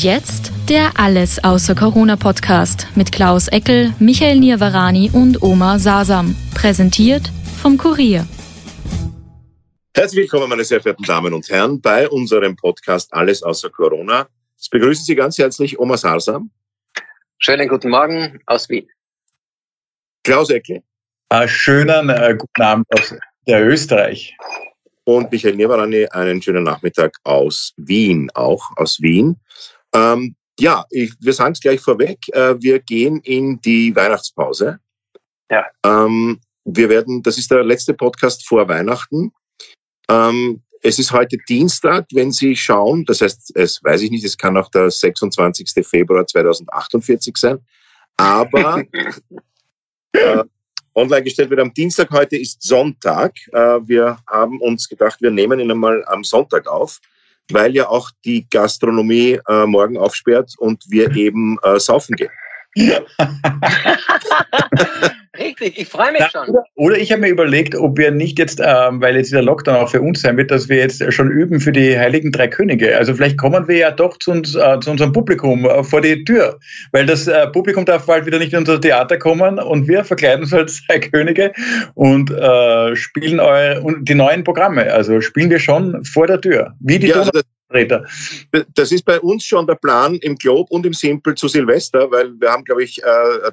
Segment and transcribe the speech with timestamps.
[0.00, 6.34] Und jetzt der Alles außer Corona Podcast mit Klaus Eckel, Michael Nirvarani und Oma Sasam.
[6.54, 8.26] Präsentiert vom Kurier.
[9.94, 14.26] Herzlich willkommen, meine sehr verehrten Damen und Herren, bei unserem Podcast Alles außer Corona.
[14.58, 16.50] Ich begrüße Sie ganz herzlich Oma Sasam.
[17.36, 18.88] Schönen guten Morgen aus Wien.
[20.24, 20.82] Klaus Eckel.
[21.28, 23.14] Einen schönen äh, guten Abend aus
[23.46, 24.34] der Österreich.
[25.04, 29.38] Und Michael Nirvarani, einen schönen Nachmittag aus Wien, auch aus Wien.
[29.94, 32.18] Ähm, ja, ich, wir sagen es gleich vorweg.
[32.32, 34.78] Äh, wir gehen in die Weihnachtspause.
[35.50, 35.66] Ja.
[35.84, 39.32] Ähm, wir werden, das ist der letzte Podcast vor Weihnachten.
[40.08, 43.04] Ähm, es ist heute Dienstag, wenn Sie schauen.
[43.04, 45.86] Das heißt, es weiß ich nicht, es kann auch der 26.
[45.86, 47.58] Februar 2048 sein.
[48.16, 48.82] Aber
[50.12, 50.44] äh,
[50.94, 52.10] online gestellt wird am Dienstag.
[52.10, 53.34] Heute ist Sonntag.
[53.52, 57.00] Äh, wir haben uns gedacht, wir nehmen ihn einmal am Sonntag auf
[57.52, 62.30] weil ja auch die Gastronomie äh, morgen aufsperrt und wir eben äh, saufen gehen.
[65.40, 66.54] Richtig, ich freue mich schon.
[66.74, 69.90] Oder ich habe mir überlegt, ob wir nicht jetzt, ähm, weil jetzt der Lockdown auch
[69.90, 72.96] für uns sein wird, dass wir jetzt schon üben für die Heiligen Drei Könige.
[72.96, 76.24] Also vielleicht kommen wir ja doch zu, uns, äh, zu unserem Publikum äh, vor die
[76.24, 76.58] Tür,
[76.92, 80.42] weil das äh, Publikum darf bald wieder nicht in unser Theater kommen und wir verkleiden
[80.42, 81.52] uns als drei Könige
[81.94, 84.92] und äh, spielen eure, und die neuen Programme.
[84.92, 87.30] Also spielen wir schon vor der Tür, wie die ja, also
[88.74, 92.32] das ist bei uns schon der Plan im Globe und im Simple zu Silvester, weil
[92.40, 93.00] wir haben, glaube ich,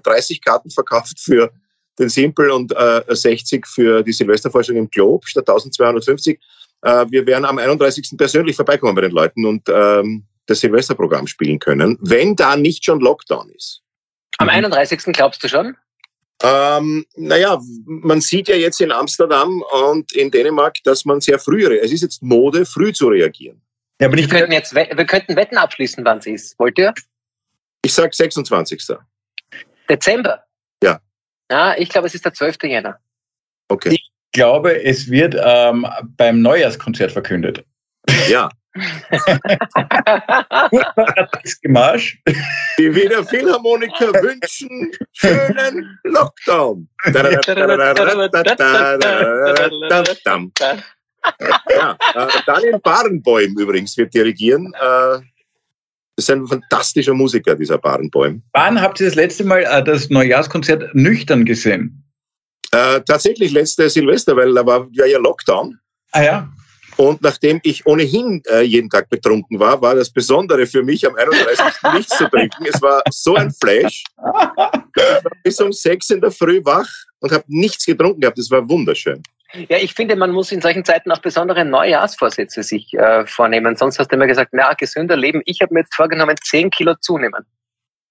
[0.04, 1.52] 30 äh, Karten verkauft für
[2.00, 2.74] den Simple und
[3.08, 6.40] 60 äh, für die Silvestervorstellung im Globe statt 1250.
[6.82, 8.16] Äh, wir werden am 31.
[8.18, 13.00] persönlich vorbeikommen bei den Leuten und ähm, das Silvesterprogramm spielen können, wenn da nicht schon
[13.00, 13.82] Lockdown ist.
[14.38, 15.04] Am 31.
[15.14, 15.76] glaubst du schon?
[16.44, 21.66] Ähm, naja, man sieht ja jetzt in Amsterdam und in Dänemark, dass man sehr früh,
[21.78, 23.60] es ist jetzt Mode, früh zu reagieren.
[24.00, 26.60] Ja, aber wir, könnten jetzt, wir könnten Wetten abschließen, wann es ist.
[26.60, 26.94] Wollt ihr?
[27.82, 28.84] Ich sag 26.
[29.90, 30.44] Dezember?
[31.50, 31.70] Ja.
[31.70, 32.58] Ja, ich glaube, es ist der 12.
[32.64, 32.98] Jänner.
[33.70, 33.90] Okay.
[33.94, 35.86] Ich glaube, es wird ähm,
[36.18, 37.64] beim Neujahrskonzert verkündet.
[38.30, 38.50] Ja.
[41.62, 42.22] Gemarsch.
[42.78, 46.88] Die Wiener Philharmoniker wünschen schönen Lockdown
[51.70, 54.74] ja, äh, Daniel Barenboim übrigens wird dirigieren.
[54.74, 55.20] Äh,
[56.18, 58.42] ist ein fantastischer Musiker, dieser Barenboim.
[58.54, 62.04] Wann habt ihr das letzte Mal äh, das Neujahrskonzert nüchtern gesehen?
[62.72, 65.80] Äh, tatsächlich letzte Silvester, weil da war ja Lockdown.
[66.12, 66.50] Ah ja.
[66.98, 71.16] Und nachdem ich ohnehin äh, jeden Tag betrunken war, war das Besondere für mich, am
[71.16, 71.60] 31.
[71.94, 72.66] nichts zu trinken.
[72.66, 74.04] Es war so ein Flash.
[74.98, 76.90] Ich war bis um sechs in der Früh wach
[77.20, 78.40] und habe nichts getrunken gehabt.
[78.40, 79.22] Das war wunderschön.
[79.54, 83.76] Ja, ich finde, man muss in solchen Zeiten auch besondere Neujahrsvorsätze sich äh, vornehmen.
[83.76, 85.42] Sonst hast du immer gesagt, na, gesünder leben.
[85.46, 87.46] Ich habe mir jetzt vorgenommen, 10 Kilo zunehmen.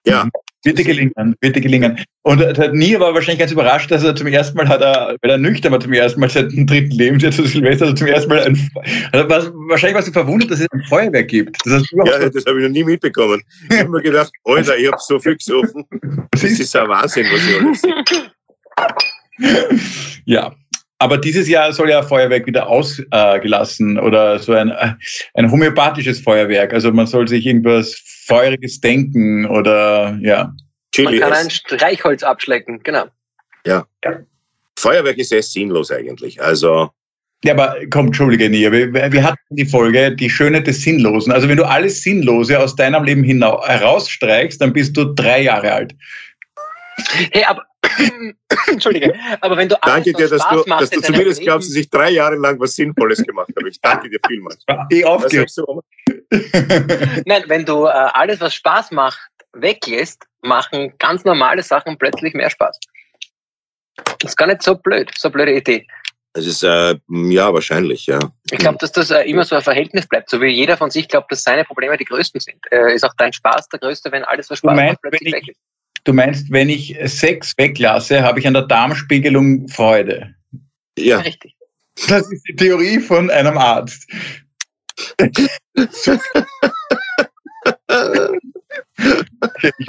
[0.06, 0.24] Ja.
[0.24, 0.30] Mhm.
[0.64, 2.04] Bitte gelingen, bitte gelingen.
[2.22, 5.30] Und der Nie war wahrscheinlich ganz überrascht, dass er zum ersten Mal hat er, weil
[5.30, 8.28] er nüchtern war zum ersten Mal seit dem dritten Lebensjahr zu Silvester, also zum ersten
[8.28, 8.70] Mal ein,
[9.12, 11.56] also was, wahrscheinlich warst du verwundert, dass es ein Feuerwerk gibt.
[11.64, 13.40] Das ja, das habe ich noch nie mitbekommen.
[13.70, 15.84] Ich habe mir gedacht, Alter, ich habe so viel gesoffen.
[16.32, 17.94] Das ist ein Wahnsinn, was ich alles sehe.
[20.24, 20.52] Ja,
[20.98, 24.94] aber dieses Jahr soll ja Feuerwerk wieder ausgelassen äh, oder so ein, äh,
[25.34, 26.72] ein homöopathisches Feuerwerk.
[26.72, 27.94] Also man soll sich irgendwas
[28.26, 30.54] Feuriges denken oder ja.
[30.94, 33.06] Chili man kann ein Streichholz abschlecken, genau.
[33.66, 33.86] Ja.
[34.04, 34.20] ja.
[34.78, 36.40] Feuerwerk ist sehr sinnlos eigentlich.
[36.40, 36.90] Also.
[37.44, 41.32] Ja, aber komm, entschuldige nie, wir, wir hatten die Folge Die Schöne des Sinnlosen.
[41.32, 45.94] Also wenn du alles Sinnlose aus deinem Leben herausstreichst, dann bist du drei Jahre alt.
[47.32, 47.62] Hey, aber
[48.66, 52.10] Entschuldige, aber wenn du Danke dir, dass du, dass du zumindest glaubst, dass ich drei
[52.10, 53.68] Jahre lang was Sinnvolles gemacht habe.
[53.68, 54.64] Ich danke dir vielmals.
[54.90, 55.50] Ich aufgehört.
[57.26, 62.50] Nein, wenn du äh, alles, was Spaß macht, weglässt, machen ganz normale Sachen plötzlich mehr
[62.50, 62.78] Spaß.
[64.18, 65.86] Das ist gar nicht so blöd, so eine blöde Idee.
[66.34, 68.18] Es ist, äh, ja, wahrscheinlich, ja.
[68.50, 70.28] Ich glaube, dass das äh, immer so ein Verhältnis bleibt.
[70.28, 72.60] So wie jeder von sich glaubt, dass seine Probleme die größten sind.
[72.70, 75.48] Äh, ist auch dein Spaß der größte, wenn alles, was Spaß meinst, macht, plötzlich weg
[75.48, 75.60] ist.
[76.06, 80.36] Du meinst, wenn ich Sex weglasse, habe ich an der Darmspiegelung Freude.
[80.96, 81.18] Ja.
[81.18, 81.56] Richtig.
[82.08, 84.08] Das ist die Theorie von einem Arzt.
[85.18, 85.48] ich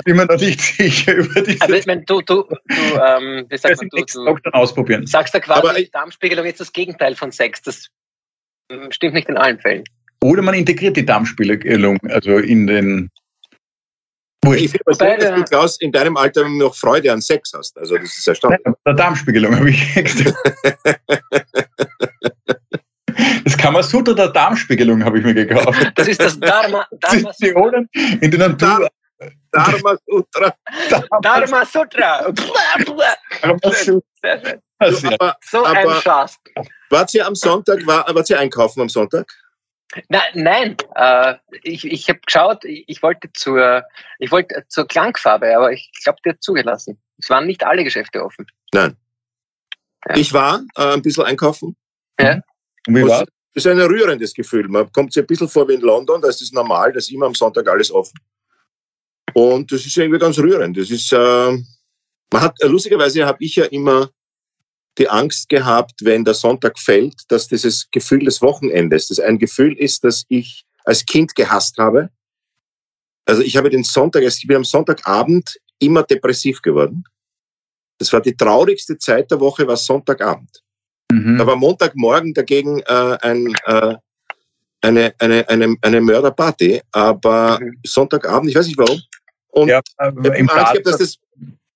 [0.06, 1.62] bin mir noch nicht sicher über diese.
[1.62, 5.06] Also, ich meine, du, du, du, ähm, wie sagt man, du, du dann ausprobieren.
[5.06, 7.62] sagst da quasi, Aber Darmspiegelung ist das Gegenteil von Sex.
[7.62, 7.90] Das
[8.72, 9.84] hm, stimmt nicht in allen Fällen.
[10.24, 13.12] Oder man integriert die Darmspiegelung, also in den.
[14.46, 17.78] Ich finde es dass du, Klaus, in deinem Alter noch Freude an Sex hast.
[17.78, 18.62] Also, das ist erstaunlich.
[18.66, 19.94] Ja, der Darmspiegelung habe ich
[23.44, 25.92] Das Kamasutra der Darmspiegelung habe ich mir gekauft.
[25.96, 26.88] Das ist das Dharma.
[27.00, 27.32] Dharma
[28.22, 28.88] in der Natur.
[29.52, 30.54] Dharma Sutra.
[31.22, 32.32] Dharma Sutra.
[32.32, 34.62] Dharma Sutra.
[34.80, 36.38] Aber, so ein Schatz.
[36.90, 39.26] Wart ihr am Sonntag, war, wart ihr einkaufen am Sonntag?
[40.10, 43.84] Na, nein, äh, ich, ich habe geschaut, ich wollte zur,
[44.20, 47.00] ich wollte zur Klangfarbe, aber ich glaube, die hat zugelassen.
[47.18, 48.46] Es waren nicht alle Geschäfte offen.
[48.74, 48.98] Nein.
[50.08, 50.16] Ja.
[50.16, 51.76] Ich war äh, ein bisschen einkaufen.
[52.20, 52.42] Ja.
[52.88, 54.68] Und wie war Das ist ein rührendes Gefühl.
[54.68, 57.12] Man kommt sich ein bisschen vor wie in London, da ist es normal, da ist
[57.12, 58.20] immer am Sonntag alles offen.
[59.34, 60.78] Und das ist irgendwie ganz rührend.
[60.78, 61.58] Das ist, äh,
[62.32, 64.10] man hat, äh, lustigerweise habe ich ja immer
[64.98, 69.78] die Angst gehabt, wenn der Sonntag fällt, dass dieses Gefühl des Wochenendes, das ein Gefühl
[69.78, 72.10] ist, das ich als Kind gehasst habe.
[73.26, 77.04] Also ich habe den Sonntag, ich bin am Sonntagabend immer depressiv geworden.
[78.00, 80.64] Das war die traurigste Zeit der Woche, war Sonntagabend.
[81.12, 81.38] Mhm.
[81.38, 83.96] Da war Montagmorgen dagegen äh, ein, äh,
[84.82, 87.80] eine, eine, eine, eine Mörderparty, aber mhm.
[87.86, 89.02] Sonntagabend, ich weiß nicht warum.
[89.50, 91.18] Und ja, äh, im Bad, dass das,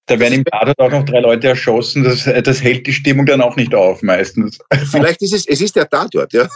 [0.07, 2.03] da werden im Bad auch noch drei Leute erschossen.
[2.03, 4.59] Das, das hält die Stimmung dann auch nicht auf, meistens.
[4.91, 6.47] Vielleicht ist es, es ist der Tatort, ja.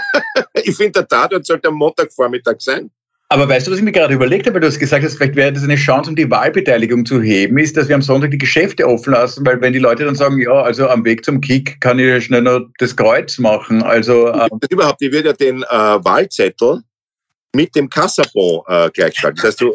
[0.54, 2.90] ich finde, der Tatort sollte am Montagvormittag sein.
[3.30, 5.34] Aber weißt du, was ich mir gerade überlegt habe, weil du hast gesagt hast, vielleicht
[5.34, 8.38] wäre das eine Chance, um die Wahlbeteiligung zu heben, ist, dass wir am Sonntag die
[8.38, 11.80] Geschäfte offen lassen, weil wenn die Leute dann sagen, ja, also am Weg zum Kick
[11.80, 13.82] kann ich schnell noch das Kreuz machen.
[13.82, 16.82] Also ähm überhaupt, ich würde ja den äh, Wahlzettel
[17.54, 19.36] mit dem Kassabon äh, gleichschalten.
[19.36, 19.72] Das heißt, du,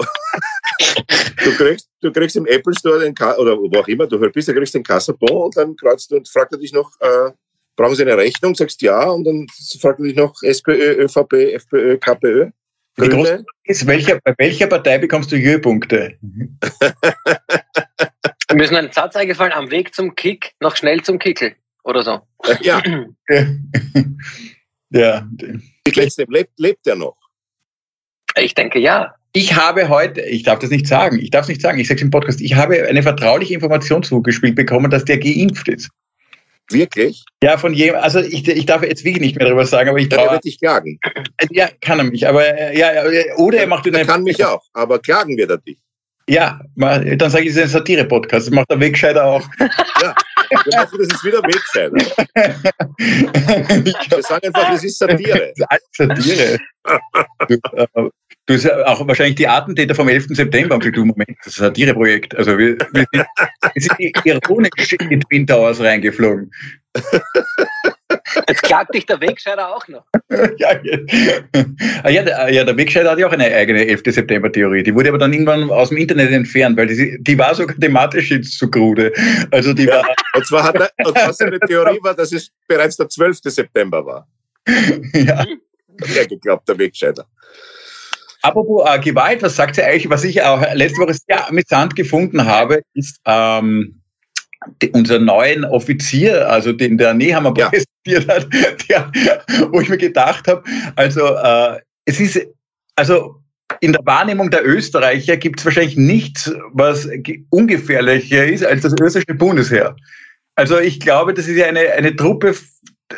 [1.43, 4.47] du, kriegst, du kriegst im Apple Store den Ka oder wo auch immer du bist,
[4.47, 7.31] du kriegst den Kassabon und dann kreuzt du und fragt er dich noch, äh,
[7.75, 8.55] brauchen Sie eine Rechnung?
[8.55, 9.47] Sagst ja und dann
[9.79, 12.49] fragt er dich noch SPÖ, ÖVP, FPÖ, KPÖ.
[13.63, 16.17] Ist, welcher, bei welcher Partei bekommst du Jöpunkte?
[16.21, 16.49] Wir
[18.55, 22.19] müssen einen Satz eingefallen, am Weg zum Kick, noch schnell zum Kickel oder so.
[22.61, 22.81] Ja.
[24.89, 25.27] ja.
[26.27, 27.18] Lebt, lebt er noch?
[28.41, 29.13] Ich denke ja.
[29.33, 31.99] Ich habe heute, ich darf das nicht sagen, ich darf es nicht sagen, ich sage
[31.99, 35.89] es im Podcast, ich habe eine vertrauliche Information zugespielt bekommen, dass der geimpft ist.
[36.71, 37.23] Wirklich?
[37.43, 40.07] Ja, von jedem, also ich, ich darf jetzt wirklich nicht mehr darüber sagen, aber ich
[40.09, 40.27] traue.
[40.27, 40.99] Er wird dich klagen.
[41.51, 42.89] Ja, kann er mich, aber ja,
[43.37, 45.77] oder er macht Er kann mich auch, aber klagen wird er dich.
[46.27, 48.47] Ja, dann sage ich, es ist ein Satire-Podcast.
[48.47, 49.47] Das macht der Wegscheider auch.
[49.59, 50.13] Ja,
[50.63, 51.95] wir machen das ist wieder Wegscheider.
[53.83, 55.53] wir sagen einfach, das ist Satire.
[55.57, 56.59] Das ist Satire.
[58.49, 60.29] Du hast ja auch wahrscheinlich die Attentäter vom 11.
[60.29, 62.35] September und gesagt, du, Moment, das ist ein Satire-Projekt.
[62.35, 63.27] Also wir, wir, sind,
[63.75, 66.49] wir sind ironisch in die Twin Towers reingeflogen.
[68.47, 70.03] Jetzt klagt dich der Wegscheider auch noch.
[70.57, 72.09] ja, ja.
[72.09, 74.01] ja, der, ja, der Wegscheider hat ja auch eine eigene 11.
[74.07, 74.81] September-Theorie.
[74.81, 78.31] Die wurde aber dann irgendwann aus dem Internet entfernt, weil die, die war sogar thematisch
[78.31, 79.13] jetzt zu krude.
[79.51, 80.03] Also die war.
[80.33, 83.41] und zwar hat er, und was seine Theorie war, dass es bereits der 12.
[83.43, 84.27] September war.
[85.13, 85.45] ja.
[86.15, 87.27] Ja, geglaubt, der Wegscheider.
[88.41, 90.09] Apropos äh, Gewalt, was sagt sie eigentlich?
[90.09, 94.01] Was ich auch letzte Woche sehr amüsant gefunden habe, ist ähm,
[94.81, 97.69] die, unser neuen Offizier, also den der Nehammer ja.
[97.69, 98.47] präsentiert hat,
[98.89, 99.11] der,
[99.71, 100.63] wo ich mir gedacht habe,
[100.95, 102.39] also äh, es ist,
[102.95, 103.35] also
[103.81, 107.07] in der Wahrnehmung der Österreicher gibt es wahrscheinlich nichts, was
[107.49, 109.95] ungefährlicher ist als das österreichische Bundesheer.
[110.55, 112.53] Also ich glaube, das ist ja eine, eine Truppe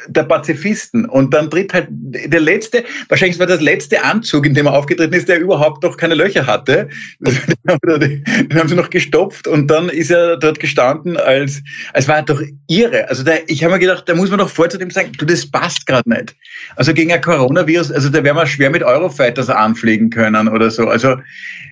[0.07, 1.05] der Pazifisten.
[1.05, 5.13] Und dann tritt halt der letzte, wahrscheinlich war das letzte Anzug, in dem er aufgetreten
[5.13, 6.89] ist, der überhaupt noch keine Löcher hatte.
[7.19, 11.62] Den haben sie noch gestopft und dann ist er dort gestanden als,
[11.93, 13.07] als war er doch irre.
[13.10, 15.25] Also da, ich habe mir gedacht, da muss man doch vor zu dem sagen, du,
[15.25, 16.36] das passt gerade nicht.
[16.75, 20.88] Also gegen ein Coronavirus, also da werden wir schwer mit Eurofighters anfliegen können oder so.
[20.88, 21.15] Also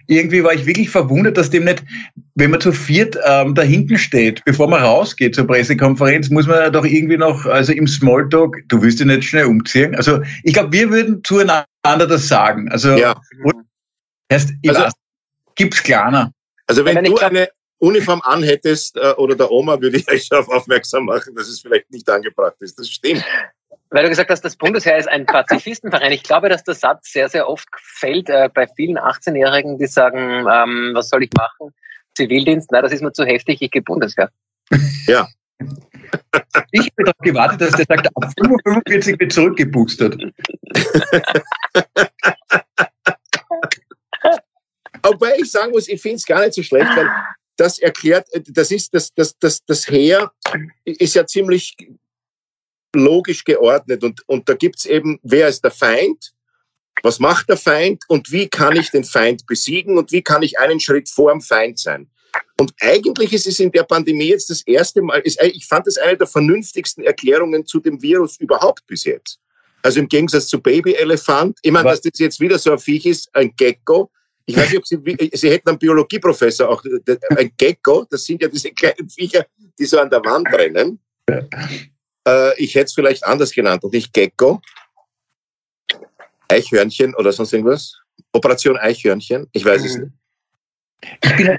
[0.09, 1.83] irgendwie war ich wirklich verwundert, dass dem nicht,
[2.35, 6.71] wenn man zu viert ähm, da hinten steht, bevor man rausgeht zur Pressekonferenz, muss man
[6.73, 9.95] doch irgendwie noch, also im Smalltalk, du willst dich nicht schnell umziehen.
[9.95, 12.69] Also ich glaube, wir würden zueinander das sagen.
[12.71, 13.15] Also, ja.
[14.31, 14.93] heißt, ich also, weiß,
[15.55, 16.31] gibt's kleiner.
[16.67, 17.49] Also wenn du eine
[17.79, 21.89] Uniform anhättest äh, oder der Oma, würde ich euch darauf aufmerksam machen, dass es vielleicht
[21.91, 22.77] nicht angebracht ist.
[22.77, 23.23] Das stimmt.
[23.91, 26.11] Weil du gesagt hast, das Bundesheer ist ein Pazifistenverein.
[26.11, 30.45] Ich glaube, dass der Satz sehr, sehr oft fällt äh, bei vielen 18-Jährigen, die sagen,
[30.51, 31.73] ähm, was soll ich machen?
[32.15, 34.29] Zivildienst, na, das ist mir zu heftig, ich gehe Bundesheer.
[35.07, 35.27] Ja,
[36.71, 40.21] Ich habe darauf gewartet, dass der sagt, ab 45 wird zurückgeboostert.
[45.03, 47.09] Wobei ich sagen muss, ich finde es gar nicht so schlecht, weil
[47.57, 50.31] das erklärt, das ist, das, das, das, das Heer
[50.85, 51.75] ist ja ziemlich
[52.95, 56.33] logisch geordnet und, und da gibt's eben, wer ist der Feind,
[57.03, 60.59] was macht der Feind und wie kann ich den Feind besiegen und wie kann ich
[60.59, 62.09] einen Schritt vor dem Feind sein.
[62.59, 65.97] Und eigentlich ist es in der Pandemie jetzt das erste Mal, ist, ich fand das
[65.97, 69.39] eine der vernünftigsten Erklärungen zu dem Virus überhaupt bis jetzt.
[69.81, 71.57] Also im Gegensatz zu Babyelefant.
[71.61, 74.11] Ich meine, dass das jetzt wieder so ein Viech ist, ein Gecko.
[74.45, 76.83] Ich weiß nicht, ob Sie, Sie hätten einen Biologieprofessor auch,
[77.37, 79.45] ein Gecko, das sind ja diese kleinen Viecher,
[79.77, 80.99] die so an der Wand rennen.
[82.27, 84.61] Äh, ich hätte es vielleicht anders genannt und nicht Gecko.
[86.49, 87.93] Eichhörnchen oder sonst irgendwas.
[88.33, 90.03] Operation Eichhörnchen, ich weiß es mhm.
[90.03, 90.13] nicht.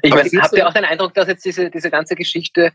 [0.02, 2.72] Ich weiß, habt ihr auch den Eindruck, dass jetzt diese, diese ganze Geschichte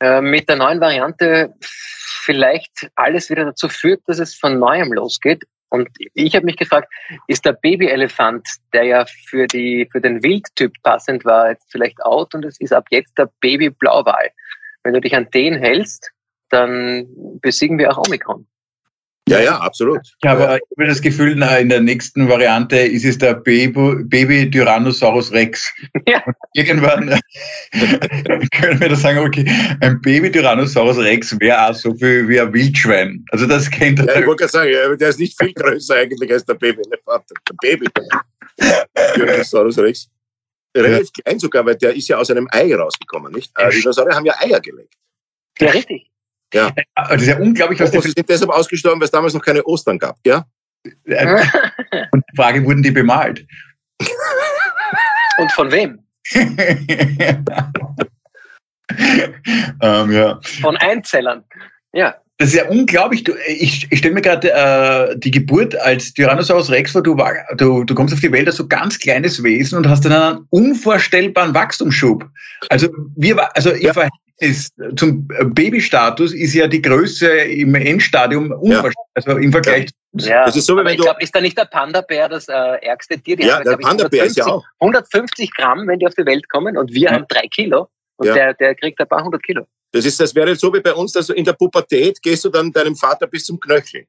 [0.00, 5.44] äh, mit der neuen Variante vielleicht alles wieder dazu führt, dass es von neuem losgeht?
[5.68, 6.92] Und ich habe mich gefragt,
[7.26, 12.34] ist der Babyelefant, der ja für, die, für den Wildtyp passend war, jetzt vielleicht out
[12.34, 14.30] und es ist ab jetzt der Baby-Blauwal.
[14.84, 16.10] Wenn du dich an den hältst,
[16.50, 17.06] dann
[17.40, 18.46] besiegen wir auch Omikron.
[19.28, 19.98] Ja, ja, absolut.
[20.22, 24.04] Ich habe, ich habe das Gefühl, na, in der nächsten Variante ist es der Baby,
[24.04, 25.68] Baby Tyrannosaurus Rex.
[26.06, 26.22] Ja.
[26.24, 27.08] Und irgendwann
[28.52, 29.44] können wir da sagen, okay,
[29.80, 33.24] ein Baby Tyrannosaurus Rex wäre auch so viel wie ein Wildschwein.
[33.32, 34.06] Also das kennt er.
[34.06, 37.24] Ja, ich wollte gerade sagen, der ist nicht viel größer eigentlich als der Baby-Elefant.
[37.48, 37.86] Der Baby
[39.14, 40.08] Tyrannosaurus Rex.
[40.76, 41.22] Relativ ja.
[41.24, 43.50] klein sogar, weil der ist ja aus einem Ei rausgekommen, nicht?
[43.58, 44.94] Die Dinosaurier haben ja Eier gelegt.
[45.58, 46.10] Ja, richtig.
[46.54, 46.70] Ja.
[46.94, 49.98] Das ist ja unglaublich, was die sind deshalb ausgestorben, weil es damals noch keine Ostern
[49.98, 50.46] gab, ja?
[50.84, 53.46] Und die Frage, wurden die bemalt?
[55.38, 55.98] Und von wem?
[59.82, 60.40] ähm, ja.
[60.60, 61.44] Von Einzellern.
[61.92, 62.16] Ja.
[62.38, 63.24] Das ist ja unglaublich.
[63.24, 67.02] Du, ich ich stelle mir gerade äh, die Geburt als Tyrannosaurus Rex vor.
[67.02, 67.16] Du,
[67.56, 70.46] du, du kommst auf die Welt als so ganz kleines Wesen und hast dann einen
[70.50, 72.28] unvorstellbaren Wachstumsschub.
[72.68, 73.76] Also wir, also ja.
[73.76, 79.12] ihr ist, zum Babystatus ist ja die Größe im Endstadium unwahrscheinlich, ja.
[79.14, 80.28] also im Vergleich ja.
[80.28, 80.44] ja.
[80.46, 83.36] Das ist so, wenn ich glaube, ist da nicht der Panda-Bär das äh, ärgste Tier?
[83.36, 84.64] Die ja, haben, der Panda-Bär ist ja auch.
[84.80, 87.12] 150 Gramm, wenn die auf die Welt kommen und wir ja.
[87.12, 88.34] haben drei Kilo und ja.
[88.34, 89.66] der, der kriegt ein paar hundert Kilo.
[89.92, 92.48] Das ist, das wäre so wie bei uns, dass du in der Pubertät gehst du
[92.50, 94.06] dann deinem Vater bis zum Knöchel.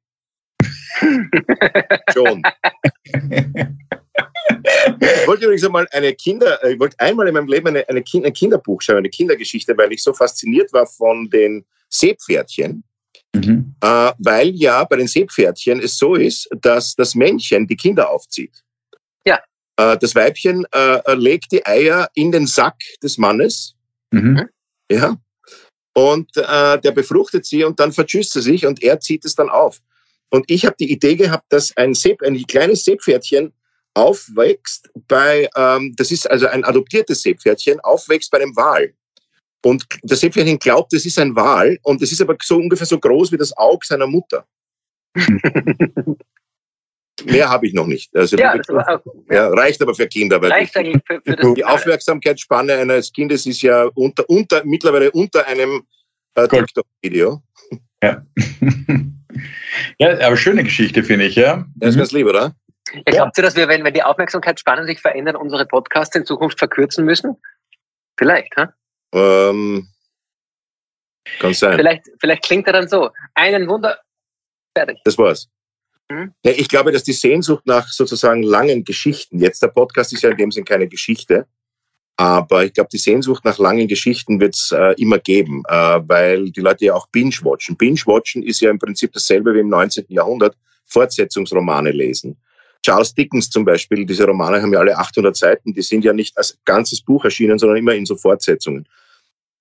[2.13, 2.41] Schon.
[4.99, 8.01] Ich wollte übrigens einmal eine Kinder, äh, ich wollte einmal in meinem Leben eine, eine
[8.01, 12.83] kind, ein Kinderbuch schreiben, eine Kindergeschichte, weil ich so fasziniert war von den Seepferdchen.
[13.35, 13.75] Mhm.
[13.81, 18.63] Äh, weil ja bei den Seepferdchen es so ist, dass das Männchen die Kinder aufzieht.
[19.25, 19.39] Ja.
[19.77, 23.75] Äh, das Weibchen äh, legt die Eier in den Sack des Mannes.
[24.11, 24.47] Mhm.
[24.91, 25.17] Ja.
[25.93, 29.49] Und äh, der befruchtet sie und dann vertschüsst sie sich und er zieht es dann
[29.49, 29.81] auf.
[30.29, 33.53] Und ich habe die Idee gehabt, dass ein, Seep, ein kleines Seepferdchen
[33.97, 38.93] aufwächst bei, ähm, das ist also ein adoptiertes Seepferdchen, aufwächst bei einem Wal.
[39.65, 42.99] Und das Seepferdchen glaubt, es ist ein Wal und es ist aber so ungefähr so
[42.99, 44.45] groß wie das Auge seiner Mutter.
[47.25, 48.15] Mehr habe ich noch nicht.
[48.15, 48.99] Also ja, die, auch,
[49.31, 49.47] ja.
[49.47, 50.39] reicht aber für Kinder.
[50.39, 55.47] Weil reicht die, für, für die Aufmerksamkeitsspanne eines Kindes ist ja unter, unter, mittlerweile unter
[55.47, 55.81] einem
[56.35, 57.41] äh, TikTok-Video.
[58.03, 58.23] Ja.
[59.97, 61.65] ja, aber schöne Geschichte, finde ich, ja.
[61.75, 62.55] Das ist ganz lieb, oder?
[62.93, 66.59] Ja, glaubt ihr, dass wir, wenn, wenn die Aufmerksamkeitsspannen sich verändern, unsere Podcasts in Zukunft
[66.59, 67.37] verkürzen müssen?
[68.17, 68.73] Vielleicht, ha?
[69.13, 69.87] Ähm,
[71.39, 71.75] kann sein.
[71.75, 73.09] Vielleicht, vielleicht klingt er dann so.
[73.33, 73.99] Einen Wunder,
[74.75, 74.99] fertig.
[75.03, 75.49] Das war's.
[76.11, 76.33] Hm?
[76.43, 80.31] Ja, ich glaube, dass die Sehnsucht nach sozusagen langen Geschichten, jetzt der Podcast ist ja
[80.31, 81.47] in dem Sinn keine Geschichte,
[82.15, 86.49] aber ich glaube, die Sehnsucht nach langen Geschichten wird es äh, immer geben, äh, weil
[86.49, 87.77] die Leute ja auch Binge-Watchen.
[87.77, 90.05] Binge-Watchen ist ja im Prinzip dasselbe wie im 19.
[90.07, 92.37] Jahrhundert, Fortsetzungsromane lesen.
[92.83, 96.37] Charles Dickens zum Beispiel, diese Romane haben ja alle 800 Seiten, die sind ja nicht
[96.37, 98.87] als ganzes Buch erschienen, sondern immer in so Fortsetzungen.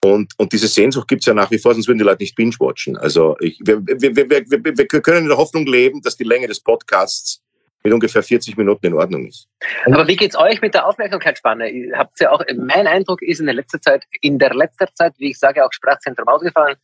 [0.05, 2.37] Und, und diese Sehnsucht gibt es ja nach wie vor, sonst würden die Leute nicht
[2.37, 2.97] binge-watchen.
[2.97, 6.47] Also ich, wir, wir, wir, wir, wir können in der Hoffnung leben, dass die Länge
[6.47, 7.43] des Podcasts
[7.83, 9.49] mit ungefähr 40 Minuten in Ordnung ist.
[9.87, 11.71] Aber wie geht's euch mit der Aufmerksamkeitsspanne?
[11.71, 15.15] Ihr habt ja auch, mein Eindruck ist in der letzten Zeit, in der letzten Zeit,
[15.19, 16.77] wie ich sage, auch Sprachzentrum ausgefallen.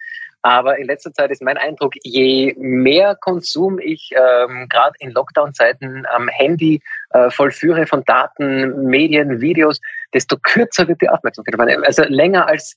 [0.42, 6.04] Aber in letzter Zeit ist mein Eindruck, je mehr Konsum ich ähm, gerade in Lockdown-Zeiten
[6.06, 9.80] am Handy äh, vollführe von Daten, Medien, Videos,
[10.12, 11.54] desto kürzer wird die Aufmerksamkeit.
[11.86, 12.76] Also länger als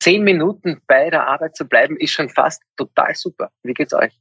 [0.00, 3.50] zehn Minuten bei der Arbeit zu bleiben, ist schon fast total super.
[3.62, 4.12] Wie geht's euch?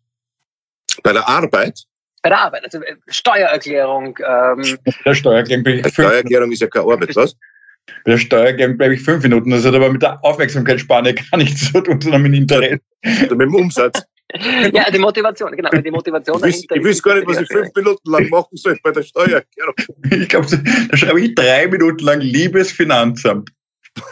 [1.01, 1.83] Bei der Arbeit?
[2.21, 4.17] Bei der Arbeit, also äh, Steuererklärung.
[4.23, 7.35] Ähm, der Steuererklärung, Steuererklärung ist ja keine Arbeit, was?
[8.03, 9.49] Bei der Steuer bleibe ich fünf Minuten.
[9.49, 12.79] Das hat aber mit der Aufmerksamkeitsspanne gar nichts zu tun, sondern mit dem Interesse.
[13.25, 14.01] Oder mit dem Umsatz.
[14.73, 18.11] Ja, die Motivation, genau, die Motivation Ich, ich weiß gar nicht, was ich fünf Minuten
[18.11, 19.73] lang machen soll bei der Steuererklärung.
[20.11, 20.47] Ich glaube,
[20.89, 23.49] da schreibe ich drei Minuten lang liebes Finanzamt.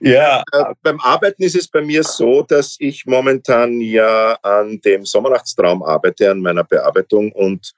[0.00, 0.42] ja.
[0.52, 5.82] Äh, beim Arbeiten ist es bei mir so, dass ich momentan ja an dem Sommernachtstraum
[5.82, 7.72] arbeite, an meiner Bearbeitung und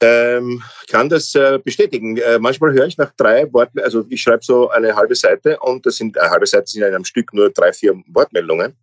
[0.00, 2.16] ähm, kann das äh, bestätigen.
[2.16, 5.84] Äh, manchmal höre ich nach drei Worten, also ich schreibe so eine halbe Seite und
[5.84, 8.76] das sind eine halbe Seite sind in einem Stück nur drei, vier Wortmeldungen.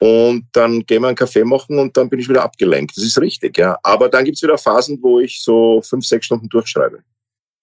[0.00, 2.96] Und dann gehen wir einen Kaffee machen und dann bin ich wieder abgelenkt.
[2.96, 3.76] Das ist richtig, ja.
[3.82, 7.02] Aber dann gibt es wieder Phasen, wo ich so fünf, sechs Stunden durchschreibe.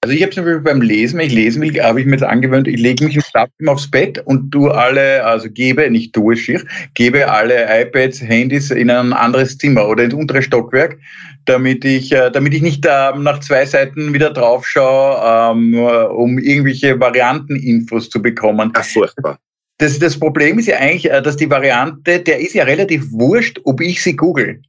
[0.06, 2.22] Also ich habe zum Beispiel beim Lesen, wenn ich lesen will, habe ich mir jetzt
[2.22, 6.38] angewöhnt, ich lege mich im Schlafzimmer aufs Bett und tu alle, also gebe, nicht tue
[6.38, 11.00] schier, gebe alle iPads, Handys in ein anderes Zimmer oder ins untere Stockwerk,
[11.46, 16.38] damit ich, äh, damit ich nicht ähm, nach zwei Seiten wieder drauf schaue, ähm, um
[16.38, 18.72] irgendwelche Varianteninfos zu bekommen.
[18.76, 19.40] Ach, furchtbar.
[19.80, 23.60] Das, das Problem ist ja eigentlich, äh, dass die Variante, der ist ja relativ wurscht,
[23.64, 24.62] ob ich sie google.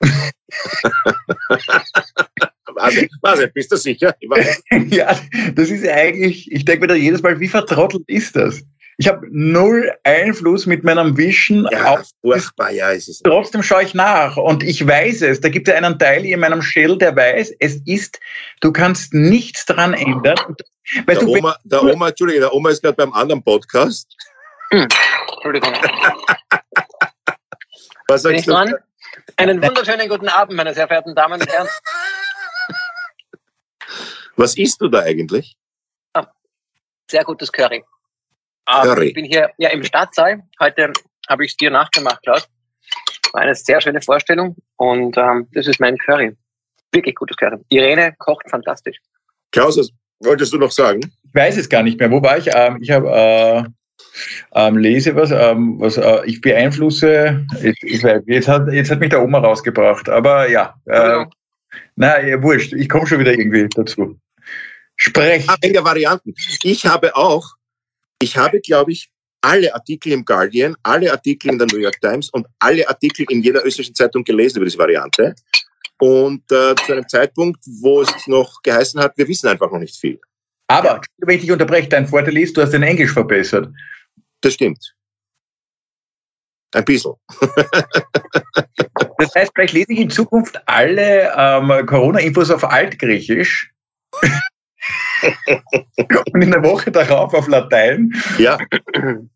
[2.76, 4.14] warte, warte, bist du sicher?
[4.88, 5.18] ja,
[5.54, 8.62] das ist eigentlich, ich denke mir da jedes Mal, wie vertrottelt ist das?
[8.98, 12.08] Ich habe null Einfluss mit meinem Wischen ja, auf.
[12.22, 13.18] Furchtbar, ja, ist es.
[13.20, 15.40] Trotzdem schaue ich nach und ich weiß es.
[15.40, 18.18] Da gibt es einen Teil in meinem Schädel, der weiß, es ist,
[18.62, 20.38] du kannst nichts daran ändern.
[21.04, 24.16] Weil der, du, Oma, der Oma, Entschuldige, der Oma ist gerade beim anderen Podcast.
[24.70, 24.88] Hm.
[25.34, 25.72] Entschuldigung.
[28.08, 28.52] Was Bin ich sagst du?
[28.52, 28.74] dran?
[29.36, 31.68] Einen wunderschönen guten Abend, meine sehr verehrten Damen und Herren.
[34.36, 35.56] Was isst du da eigentlich?
[37.10, 37.84] Sehr gutes Curry.
[38.68, 39.08] Ähm, Curry.
[39.08, 40.42] Ich bin hier ja, im Stadtsaal.
[40.58, 40.92] Heute
[41.28, 42.48] habe ich es dir nachgemacht, Klaus.
[43.32, 46.36] War eine sehr schöne Vorstellung und ähm, das ist mein Curry.
[46.92, 47.58] Wirklich gutes Curry.
[47.68, 48.96] Irene kocht fantastisch.
[49.52, 49.90] Klaus, was
[50.20, 51.00] wolltest du noch sagen?
[51.22, 52.10] Ich weiß es gar nicht mehr.
[52.10, 52.48] Wo war ich?
[52.52, 53.64] Ähm, ich habe äh,
[54.54, 57.46] ähm, lese was, ähm, was äh, ich beeinflusse.
[57.62, 60.08] Ich, ich weiß, jetzt, hat, jetzt hat mich der Oma rausgebracht.
[60.08, 61.24] Aber ja, äh,
[61.94, 62.72] na, ja, wurscht.
[62.72, 64.18] Ich komme schon wieder irgendwie dazu.
[64.96, 65.44] Sprech.
[65.48, 66.34] Ah, der Varianten.
[66.62, 67.54] Ich habe auch,
[68.20, 69.10] ich habe, glaube ich,
[69.42, 73.42] alle Artikel im Guardian, alle Artikel in der New York Times und alle Artikel in
[73.42, 75.34] jeder österreichischen Zeitung gelesen über diese Variante.
[75.98, 79.96] Und äh, zu einem Zeitpunkt, wo es noch geheißen hat, wir wissen einfach noch nicht
[79.96, 80.18] viel.
[80.68, 83.68] Aber, wenn ich dich unterbreche, dein Vorteil ist, du hast dein Englisch verbessert.
[84.40, 84.94] Das stimmt.
[86.74, 87.14] Ein bisschen.
[89.18, 93.72] Das heißt, vielleicht lese ich in Zukunft alle ähm, Corona-Infos auf Altgriechisch
[96.32, 98.58] und in der Woche darauf auf Latein, Ja,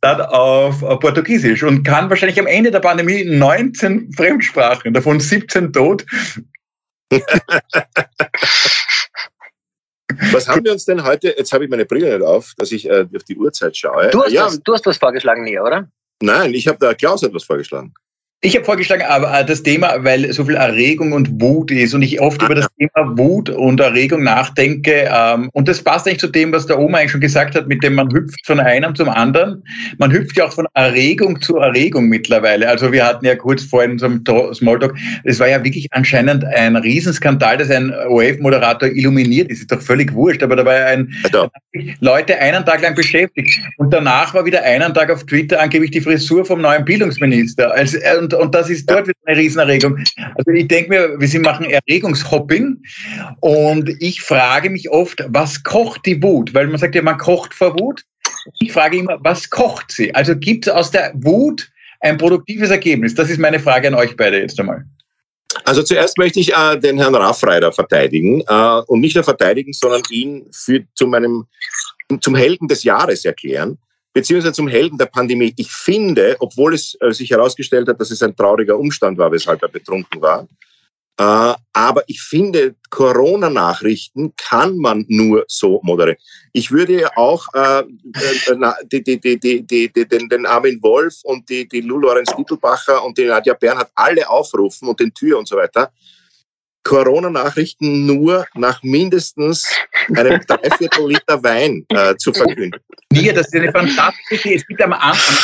[0.01, 5.73] dann auf äh, Portugiesisch und kann wahrscheinlich am Ende der Pandemie 19 Fremdsprachen, davon 17
[5.73, 6.05] tot.
[10.33, 12.89] was haben wir uns denn heute, jetzt habe ich meine Brille nicht auf, dass ich
[12.89, 14.11] äh, auf die Uhrzeit schaue.
[14.11, 15.89] Du hast, ja, was, du hast was vorgeschlagen, Nia, oder?
[16.23, 17.95] nein, ich habe da Klaus etwas vorgeschlagen.
[18.43, 22.01] Ich habe vorgeschlagen, aber äh, das Thema, weil so viel Erregung und Wut ist und
[22.01, 25.11] ich oft über das Thema Wut und Erregung nachdenke.
[25.15, 27.83] Ähm, und das passt eigentlich zu dem, was der Oma eigentlich schon gesagt hat, mit
[27.83, 29.63] dem man hüpft von einem zum anderen.
[29.99, 32.67] Man hüpft ja auch von Erregung zu Erregung mittlerweile.
[32.67, 34.25] Also wir hatten ja kurz vor in unserem
[34.55, 39.61] Smalltalk, es war ja wirklich anscheinend ein Riesenskandal, dass ein ORF-Moderator illuminiert ist.
[39.61, 41.51] Ist doch völlig wurscht, aber da war ja ein Also,
[42.01, 43.61] Leute einen Tag lang beschäftigt.
[43.77, 47.71] Und danach war wieder einen Tag auf Twitter angeblich die Frisur vom neuen Bildungsminister.
[47.75, 47.99] Also,
[48.35, 49.99] und, und das ist dort wieder eine Riesenerregung.
[50.17, 52.83] Also ich denke mir, wir sie machen Erregungshopping.
[53.41, 56.55] Und ich frage mich oft, was kocht die Wut?
[56.55, 58.03] Weil man sagt ja, man kocht vor Wut.
[58.61, 60.15] Ich frage immer, was kocht sie?
[60.15, 61.69] Also gibt es aus der Wut
[62.01, 63.15] ein produktives Ergebnis?
[63.15, 64.85] Das ist meine Frage an euch beide jetzt einmal.
[65.65, 70.03] also zuerst möchte ich äh, den Herrn Raffreider verteidigen äh, und nicht nur verteidigen, sondern
[70.11, 71.47] ihn für, zu meinem,
[72.21, 73.79] zum Helden des Jahres erklären,
[74.13, 75.53] beziehungsweise zum Helden der Pandemie.
[75.57, 79.63] Ich finde, obwohl es äh, sich herausgestellt hat, dass es ein trauriger Umstand war, weshalb
[79.63, 80.47] er betrunken war,
[81.21, 86.19] äh, aber ich finde, Corona-Nachrichten kann man nur so moderieren.
[86.55, 91.69] Ich würde ja auch äh, äh, die, die, die, den, den Armin Wolf und die,
[91.69, 95.57] die Lou Lorenz Dittelbacher und die Nadja Bernhardt alle aufrufen und den Tür und so
[95.57, 95.93] weiter.
[96.85, 99.69] Corona-Nachrichten nur nach mindestens
[100.17, 102.81] einem Dreiviertel Liter Wein äh, zu verkünden.
[103.13, 104.57] Nia, das ist eine fantastische Idee.
[104.57, 105.37] Es gibt am Anfang,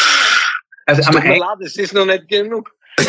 [0.86, 2.70] also am Tut mir leid, es ist noch nicht genug.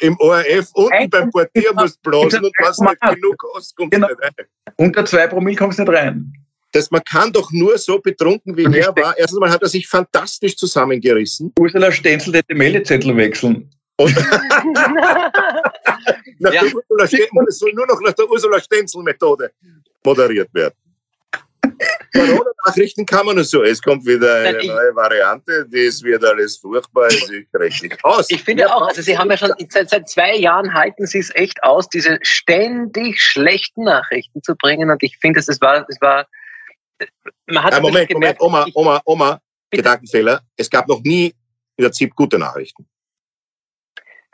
[0.00, 4.08] Im ORF unten Ein- beim Portier musst blasen und was nicht genug hast, Genau.
[4.08, 4.32] nicht rein.
[4.76, 6.32] unter zwei Promille kommst du nicht rein.
[6.72, 9.16] Das, man kann doch nur so betrunken, wie er war.
[9.16, 11.52] Erstens mal hat er sich fantastisch zusammengerissen.
[11.58, 13.70] Ursula Stenzel hätte Meldezettel wechseln.
[16.38, 16.62] Nach ja.
[16.62, 19.50] der Ursula Stenzel, es soll nur noch nach der Ursula Stenzel-Methode
[20.04, 20.74] moderiert werden.
[22.12, 23.62] Corona-Nachrichten kann man nur so.
[23.62, 28.30] Es kommt wieder eine Nein, neue Variante, das wird alles furchtbar, es sieht richtig aus.
[28.30, 31.18] Ich finde ja, auch, also Sie haben ja schon, seit, seit zwei Jahren halten Sie
[31.18, 36.00] es echt aus, diese ständig schlechten Nachrichten zu bringen und ich finde, das war, das
[36.00, 36.26] war,
[37.46, 39.40] man hat Ein Moment, gemerkt, Moment, Oma, Oma, Oma?
[39.70, 40.42] Gedankenfehler.
[40.56, 41.34] Es gab noch nie
[41.76, 42.86] in der ZIP gute Nachrichten.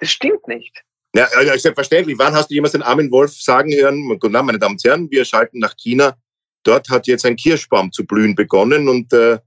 [0.02, 0.82] Das stimmt nicht.
[1.14, 2.18] Ja, ja, selbstverständlich.
[2.18, 5.10] Wann hast du jemals den armen Wolf sagen hören, guten Abend, meine Damen und Herren,
[5.10, 6.16] wir schalten nach China
[6.64, 9.38] Dort hat jetzt ein Kirschbaum zu blühen begonnen und äh,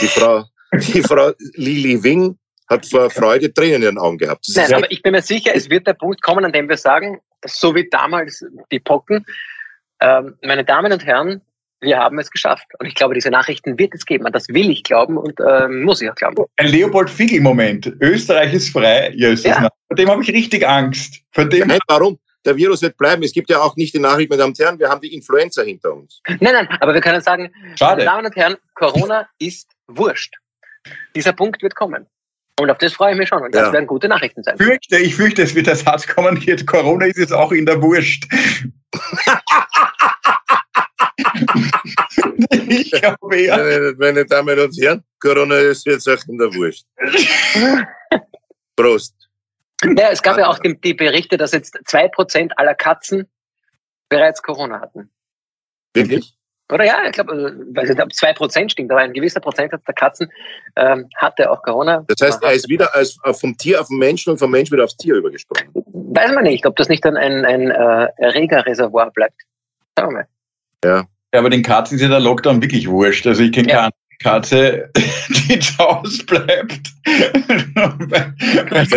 [0.00, 4.46] die Frau, die Frau Lili Wing hat vor Freude Tränen in den Augen gehabt.
[4.54, 7.20] Nein, aber ich bin mir sicher, es wird der Punkt kommen, an dem wir sagen,
[7.44, 9.24] so wie damals die Pocken,
[10.00, 11.42] ähm, meine Damen und Herren,
[11.84, 12.66] wir haben es geschafft.
[12.78, 14.24] Und ich glaube, diese Nachrichten wird es geben.
[14.24, 16.44] Und das will ich glauben und äh, muss ich auch glauben.
[16.56, 17.92] Ein Leopold Figel-Moment.
[18.00, 19.12] Österreich ist frei.
[19.14, 19.68] Jesus, ja.
[19.86, 21.20] Vor dem habe ich richtig Angst.
[21.32, 22.18] Vor dem Nein, warum?
[22.44, 23.22] der Virus wird bleiben.
[23.22, 25.62] Es gibt ja auch nicht die Nachricht, meine Damen und Herren, wir haben die Influenza
[25.62, 26.20] hinter uns.
[26.26, 27.96] Nein, nein, aber wir können sagen, Schade.
[27.96, 30.34] meine Damen und Herren, Corona ist wurscht.
[31.14, 32.06] Dieser Punkt wird kommen.
[32.60, 33.42] Und auf das freue ich mich schon.
[33.42, 33.72] Und das ja.
[33.72, 34.56] werden gute Nachrichten sein.
[34.56, 38.26] Fürchte, ich fürchte, es wird der Satz kommen, Corona ist jetzt auch in der Wurscht.
[42.68, 43.56] ich glaube ja.
[43.56, 46.84] Meine, meine Damen und Herren, Corona ist jetzt auch in der Wurscht.
[48.76, 49.14] Prost.
[49.96, 53.28] Ja, es gab ja auch die, die Berichte, dass jetzt zwei Prozent aller Katzen
[54.08, 55.10] bereits Corona hatten.
[55.94, 56.34] Wirklich?
[56.72, 59.94] Oder ja, ich glaube, also, weil es zwei Prozent stimmt, aber ein gewisser Prozentsatz der
[59.94, 60.32] Katzen
[60.76, 62.04] ähm, hatte auch Corona.
[62.08, 64.84] Das heißt, er ist wieder als, vom Tier auf den Menschen und vom Mensch wieder
[64.84, 65.70] aufs Tier übergesprungen.
[65.74, 69.42] Weiß man nicht, ob das nicht dann ein, ein äh, Erregerreservoir bleibt.
[69.98, 70.26] Schauen wir mal.
[70.84, 71.06] Ja.
[71.34, 73.26] Ja, aber den Katzen ist ja der Lockdown wirklich wurscht.
[73.26, 73.76] Also ich kenne ja.
[73.76, 74.88] keine Katze,
[75.48, 76.92] die zu Hause bleibt.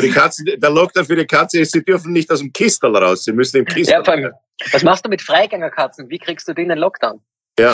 [0.02, 3.24] Die Katze, der Lockdown für die Katze ist, sie dürfen nicht aus dem Kistel raus,
[3.24, 3.96] sie müssen im Kistel.
[3.96, 4.32] Ja, vor allem,
[4.72, 6.10] was machst du mit Freigängerkatzen?
[6.12, 7.20] Wie kriegst du den in den Lockdown?
[7.58, 7.74] Ja.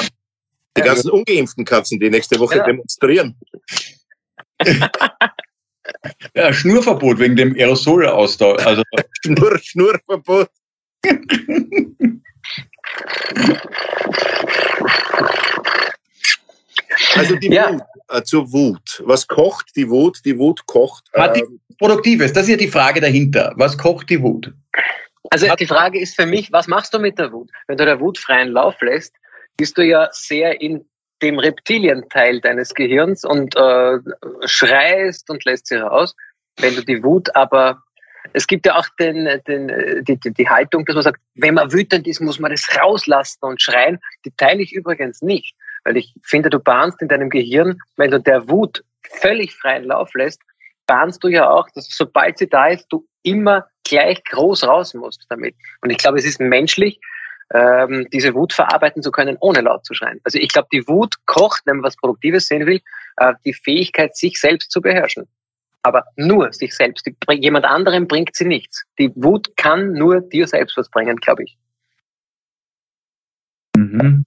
[0.78, 2.64] Die ja, ganzen ungeimpften Katzen, die nächste Woche ja.
[2.64, 3.38] demonstrieren.
[6.36, 8.66] ja, Schnurverbot wegen dem Aerosolaustausch.
[8.66, 8.84] Also
[9.26, 10.50] Schnur, Schnurverbot.
[17.16, 17.72] Also die ja.
[17.72, 19.04] Wut, äh, zur Wut.
[19.06, 20.20] Was kocht die Wut?
[20.26, 21.06] Die Wut kocht.
[21.14, 23.54] Hat ähm, Produktives, das ist ja die Frage dahinter.
[23.56, 24.54] Was kocht die Wut?
[25.30, 27.50] Also die Frage ist für mich, was machst du mit der Wut?
[27.68, 29.16] Wenn du der Wut freien Lauf lässt,
[29.58, 30.86] bist du ja sehr in
[31.22, 34.00] dem Reptilienteil deines Gehirns und äh,
[34.46, 36.16] schreist und lässt sie raus.
[36.58, 37.82] Wenn du die Wut aber
[38.32, 41.72] es gibt ja auch den, den, die, die, die Haltung, dass man sagt, wenn man
[41.74, 44.00] wütend ist, muss man das rauslassen und schreien.
[44.26, 45.56] Die teile ich übrigens nicht.
[45.84, 48.84] Weil ich finde, du bahnst in deinem Gehirn, wenn du der Wut
[49.20, 50.42] völlig freien Lauf lässt,
[50.88, 55.26] bahnst du ja auch, dass sobald sie da ist, du immer gleich groß raus musst
[55.30, 55.56] damit.
[55.82, 57.00] Und ich glaube, es ist menschlich,
[57.54, 60.20] ähm, diese Wut verarbeiten zu können, ohne laut zu schreien.
[60.24, 62.82] Also ich glaube, die Wut kocht, wenn man was Produktives sehen will,
[63.18, 65.28] äh, die Fähigkeit, sich selbst zu beherrschen.
[65.84, 67.06] Aber nur sich selbst.
[67.06, 68.84] Die, jemand anderem bringt sie nichts.
[68.98, 71.58] Die Wut kann nur dir selbst was bringen, glaube ich.
[73.76, 74.26] Mhm.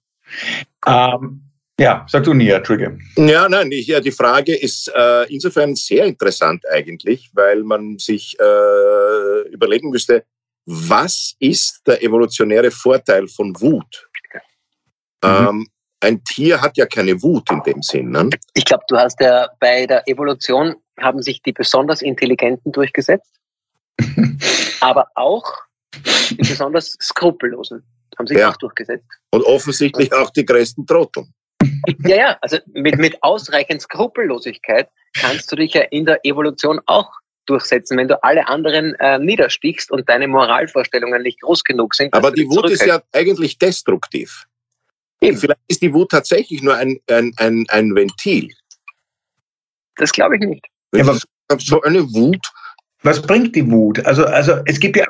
[0.85, 1.41] Ähm,
[1.79, 2.97] ja, sag du nie, Trigger.
[3.17, 8.35] Ja, nein, ich, ja, die Frage ist äh, insofern sehr interessant eigentlich, weil man sich
[8.39, 10.25] äh, überlegen müsste,
[10.65, 14.09] was ist der evolutionäre Vorteil von Wut?
[15.23, 15.47] Mhm.
[15.47, 15.67] Ähm,
[15.99, 18.11] ein Tier hat ja keine Wut in dem Sinn.
[18.11, 18.29] Ne?
[18.53, 23.33] Ich glaube, du hast ja bei der Evolution haben sich die besonders Intelligenten durchgesetzt,
[24.81, 25.45] aber auch
[26.29, 27.83] die besonders Skrupellosen
[28.17, 28.49] haben sich ja.
[28.49, 29.05] auch durchgesetzt.
[29.31, 31.33] Und offensichtlich auch die größten Trotteln.
[31.99, 37.11] Ja, ja, also mit, mit ausreichend Skrupellosigkeit kannst du dich ja in der Evolution auch
[37.45, 42.13] durchsetzen, wenn du alle anderen äh, niederstichst und deine Moralvorstellungen nicht groß genug sind.
[42.13, 44.45] Aber die Wut ist ja eigentlich destruktiv.
[45.21, 45.37] Eben.
[45.37, 48.49] Vielleicht ist die Wut tatsächlich nur ein, ein, ein, ein Ventil.
[49.95, 50.65] Das glaube ich nicht.
[50.93, 51.19] Ja, aber
[51.59, 52.45] so eine Wut
[53.03, 54.05] was bringt die Wut?
[54.05, 55.05] Also, also es gibt ja,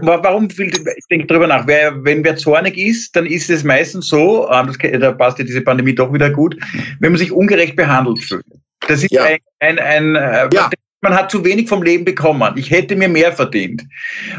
[0.00, 4.48] warum ich denke drüber nach, wer, wenn wer zornig ist, dann ist es meistens so,
[4.50, 6.56] ähm, das, da passt ja diese Pandemie doch wieder gut,
[7.00, 8.44] wenn man sich ungerecht behandelt fühlt.
[8.86, 9.24] Das ist ja.
[9.24, 10.70] ein, ein, ein äh, ja.
[11.00, 12.52] man hat zu wenig vom Leben bekommen.
[12.56, 13.82] Ich hätte mir mehr verdient.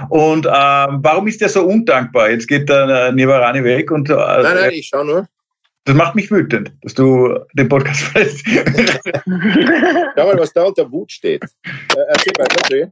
[0.10, 2.30] Und ähm, warum ist der so undankbar?
[2.30, 4.10] Jetzt geht der äh, Nivarani weg und.
[4.10, 5.28] Äh, nein, nein, ich schau nur.
[5.86, 8.46] Das macht mich wütend, dass du den Podcast weißt.
[10.16, 11.44] Schau mal, was da unter Wut steht.
[11.44, 12.88] Äh, erzähl weiter,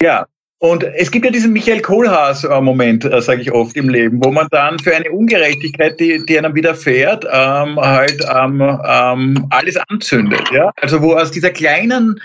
[0.00, 0.26] Ja,
[0.62, 4.46] und es gibt ja diesen Michael Kohlhaas-Moment, äh, sage ich oft im Leben, wo man
[4.50, 10.42] dann für eine Ungerechtigkeit, die, die einem widerfährt, ähm, halt ähm, ähm, alles anzündet.
[10.52, 10.70] Ja?
[10.76, 12.20] Also wo aus dieser kleinen,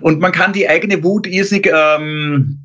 [0.00, 2.63] und man kann die eigene Wut irrsinnig ähm,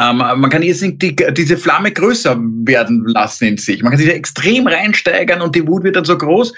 [0.00, 3.82] ähm, man kann jetzt die, diese Flamme größer werden lassen in sich.
[3.82, 6.52] Man kann sich extrem reinsteigern und die Wut wird dann so groß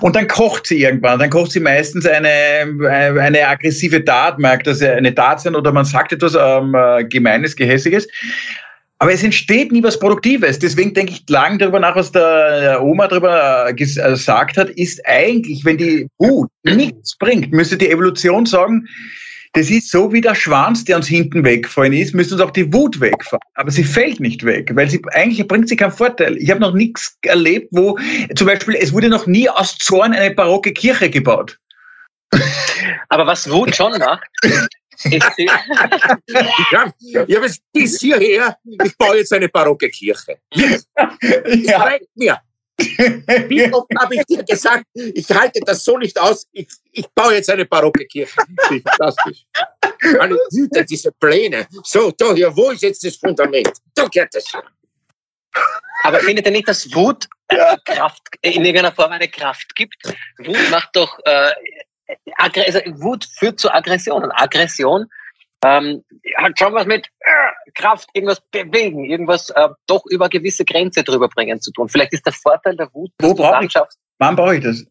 [0.00, 1.18] und dann kocht sie irgendwann.
[1.18, 5.72] Dann kocht sie meistens eine, äh, eine aggressive Tat, merkt das eine Tat sein oder
[5.72, 8.08] man sagt etwas ähm, äh, Gemeines, Gehässiges.
[8.98, 10.60] Aber es entsteht nie was Produktives.
[10.60, 15.64] Deswegen denke ich lang darüber nach, was der Oma darüber äh, gesagt hat, ist eigentlich,
[15.64, 18.86] wenn die Wut nichts bringt, müsste die Evolution sagen,
[19.54, 22.72] das ist so wie der Schwanz, der uns hinten wegfallen ist, müsste uns auch die
[22.72, 23.40] Wut wegfahren.
[23.54, 26.36] Aber sie fällt nicht weg, weil sie eigentlich bringt sie keinen Vorteil.
[26.38, 27.98] Ich habe noch nichts erlebt, wo
[28.34, 31.58] zum Beispiel, es wurde noch nie aus Zorn eine barocke Kirche gebaut.
[33.10, 34.26] Aber was Wut schon macht,
[35.04, 35.34] ich habe
[37.46, 40.38] es bis hierher, ich baue jetzt eine barocke Kirche.
[40.50, 40.86] Das
[42.14, 42.40] ja.
[42.78, 47.34] Wie oft habe ich dir gesagt, ich halte das so nicht aus, ich, ich baue
[47.34, 48.34] jetzt eine barocke Kirche.
[48.68, 49.44] Fantastisch.
[50.18, 51.66] Alle Güte, diese Pläne.
[51.84, 53.72] So, da hier, wo ist jetzt das Fundament?
[53.94, 54.44] Da geht es.
[56.04, 57.76] Aber findet ihr nicht, dass Wut ja.
[57.84, 59.96] Kraft, in irgendeiner Form eine Kraft gibt?
[60.38, 61.52] Wut macht doch, äh,
[62.36, 65.06] also Wut führt zu Aggression und Aggression
[65.64, 66.04] ähm,
[66.36, 67.30] hat schon was mit äh,
[67.74, 71.88] Kraft, irgendwas bewegen, irgendwas äh, doch über gewisse Grenze drüber bringen zu tun.
[71.88, 73.96] Vielleicht ist der Vorteil der Wut, Wo brauche ich das?
[74.18, 74.84] Wann brauche ich das?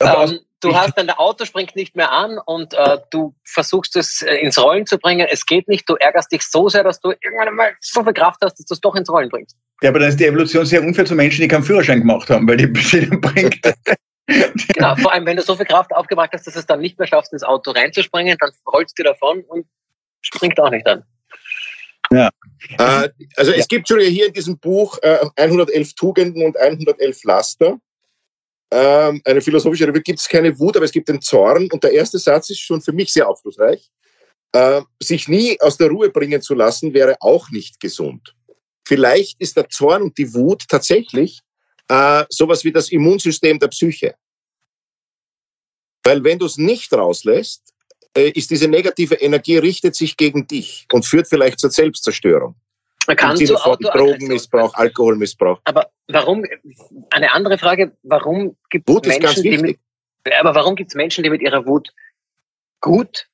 [0.00, 4.22] Ähm, du hast dann, der Auto springt nicht mehr an und äh, du versuchst es
[4.22, 5.26] äh, ins Rollen zu bringen.
[5.30, 5.88] Es geht nicht.
[5.88, 8.74] Du ärgerst dich so sehr, dass du irgendwann einmal so viel Kraft hast, dass du
[8.74, 9.56] es doch ins Rollen bringst.
[9.82, 12.48] Ja, aber dann ist die Evolution sehr unfair zu Menschen, die keinen Führerschein gemacht haben,
[12.48, 12.66] weil die
[13.16, 13.60] bringt.
[14.26, 16.98] Genau, vor allem wenn du so viel Kraft aufgebracht hast, dass du es dann nicht
[16.98, 19.66] mehr schaffst, ins Auto reinzuspringen, dann rollst du davon und
[20.20, 21.04] springt auch nicht an.
[22.10, 22.30] Ja.
[22.78, 27.78] Äh, also es gibt schon hier in diesem Buch äh, 111 Tugenden und 111 Laster.
[28.70, 31.68] Ähm, eine philosophische Revue gibt es keine Wut, aber es gibt den Zorn.
[31.72, 33.90] Und der erste Satz ist schon für mich sehr aufschlussreich.
[34.52, 38.34] Äh, sich nie aus der Ruhe bringen zu lassen, wäre auch nicht gesund.
[38.86, 41.40] Vielleicht ist der Zorn und die Wut tatsächlich
[41.92, 44.14] äh, sowas wie das Immunsystem der Psyche.
[46.04, 47.74] Weil wenn du es nicht rauslässt,
[48.16, 52.54] äh, ist diese negative Energie, richtet sich gegen dich und führt vielleicht zur Selbstzerstörung.
[53.06, 55.60] Man kann zu Drogenmissbrauch, Alkoholmissbrauch.
[55.64, 56.44] Aber warum,
[57.10, 59.78] eine andere Frage, warum gibt es Menschen, die mit,
[60.38, 61.90] aber warum gibt es Menschen, die mit ihrer Wut
[62.80, 63.26] gut,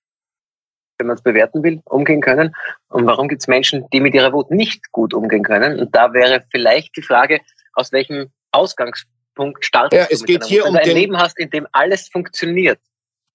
[0.97, 2.57] wenn man es bewerten will, umgehen können?
[2.89, 5.79] Und warum gibt es Menschen, die mit ihrer Wut nicht gut umgehen können?
[5.79, 7.41] Und da wäre vielleicht die Frage,
[7.75, 11.67] aus welchem Ausgangspunkt startest ja, es geht hier um ein den, Leben hast, in dem
[11.73, 12.79] alles funktioniert.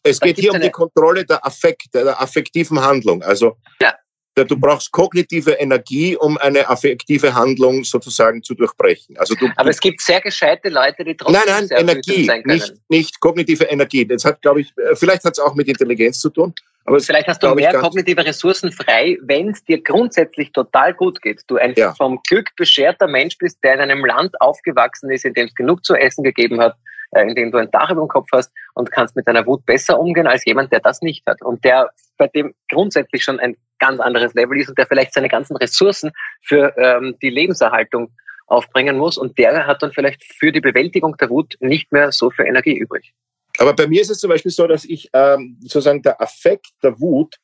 [0.03, 3.23] Es geht hier um die Kontrolle der Affekte, der affektiven Handlung.
[3.23, 3.93] Also ja.
[4.35, 9.17] Du brauchst kognitive Energie, um eine affektive Handlung sozusagen zu durchbrechen.
[9.17, 13.19] Also du, Aber es gibt sehr gescheite Leute, die trotzdem Nein, nein, Energie, nicht, nicht
[13.19, 14.05] kognitive Energie.
[14.05, 16.53] Das hat, glaube ich, äh, vielleicht hat es auch mit Intelligenz zu tun.
[16.85, 21.41] Aber Vielleicht hast du mehr kognitive Ressourcen frei, wenn es dir grundsätzlich total gut geht.
[21.47, 21.93] Du ein ja.
[21.93, 25.85] vom Glück bescherter Mensch bist, der in einem Land aufgewachsen ist, in dem es genug
[25.85, 26.75] zu essen gegeben hat,
[27.11, 29.65] äh, in dem du ein Dach über dem Kopf hast und kannst mit deiner Wut
[29.65, 33.55] besser umgehen als jemand, der das nicht hat und der bei dem grundsätzlich schon ein
[33.85, 38.11] ganz anderes Level ist und der vielleicht seine ganzen Ressourcen für ähm, die Lebenserhaltung
[38.47, 42.29] aufbringen muss und der hat dann vielleicht für die Bewältigung der Wut nicht mehr so
[42.29, 43.13] viel Energie übrig.
[43.57, 46.99] Aber bei mir ist es zum Beispiel so, dass ich ähm, sozusagen der Affekt der
[46.99, 47.35] Wut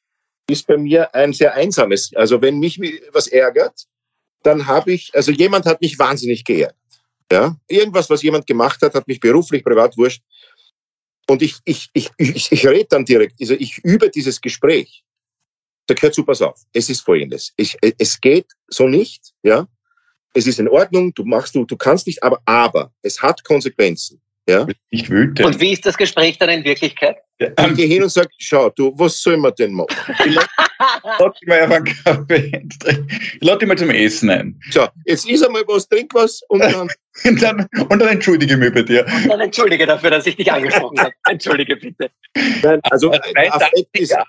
[0.49, 2.11] ist bei mir ein sehr einsames.
[2.15, 2.79] Also wenn mich
[3.11, 3.85] was ärgert,
[4.43, 6.75] dann habe ich, also jemand hat mich wahnsinnig geärgert.
[7.31, 7.55] Ja?
[7.67, 10.23] Irgendwas, was jemand gemacht hat, hat mich beruflich, privat wurscht.
[11.27, 15.03] Und ich, ich, ich, ich, ich rede dann direkt, also ich übe dieses Gespräch.
[15.89, 17.51] Da gehört zu, pass auf, es ist folgendes.
[17.57, 19.67] Ich, es geht so nicht, ja.
[20.35, 24.21] Es ist in Ordnung, du machst, du, du kannst nicht, aber, aber, es hat Konsequenzen.
[24.47, 24.67] Ja?
[24.91, 25.41] Nicht wütend.
[25.43, 27.17] Und wie ist das Gespräch dann in Wirklichkeit?
[27.39, 29.95] Ja, ich gehe hin und sage, schau, du, was soll man denn machen?
[31.03, 32.67] Lass dich mal auf einen Kaffee.
[33.41, 34.59] Lass dich mal zum Essen ein.
[34.69, 36.87] So, jetzt isst einmal was, trink was und dann.
[37.25, 39.05] und, dann und dann entschuldige mich bei dir.
[39.05, 41.11] Und dann entschuldige dafür, dass ich dich angesprochen habe.
[41.29, 42.09] Entschuldige bitte.
[42.63, 43.11] Nein, also,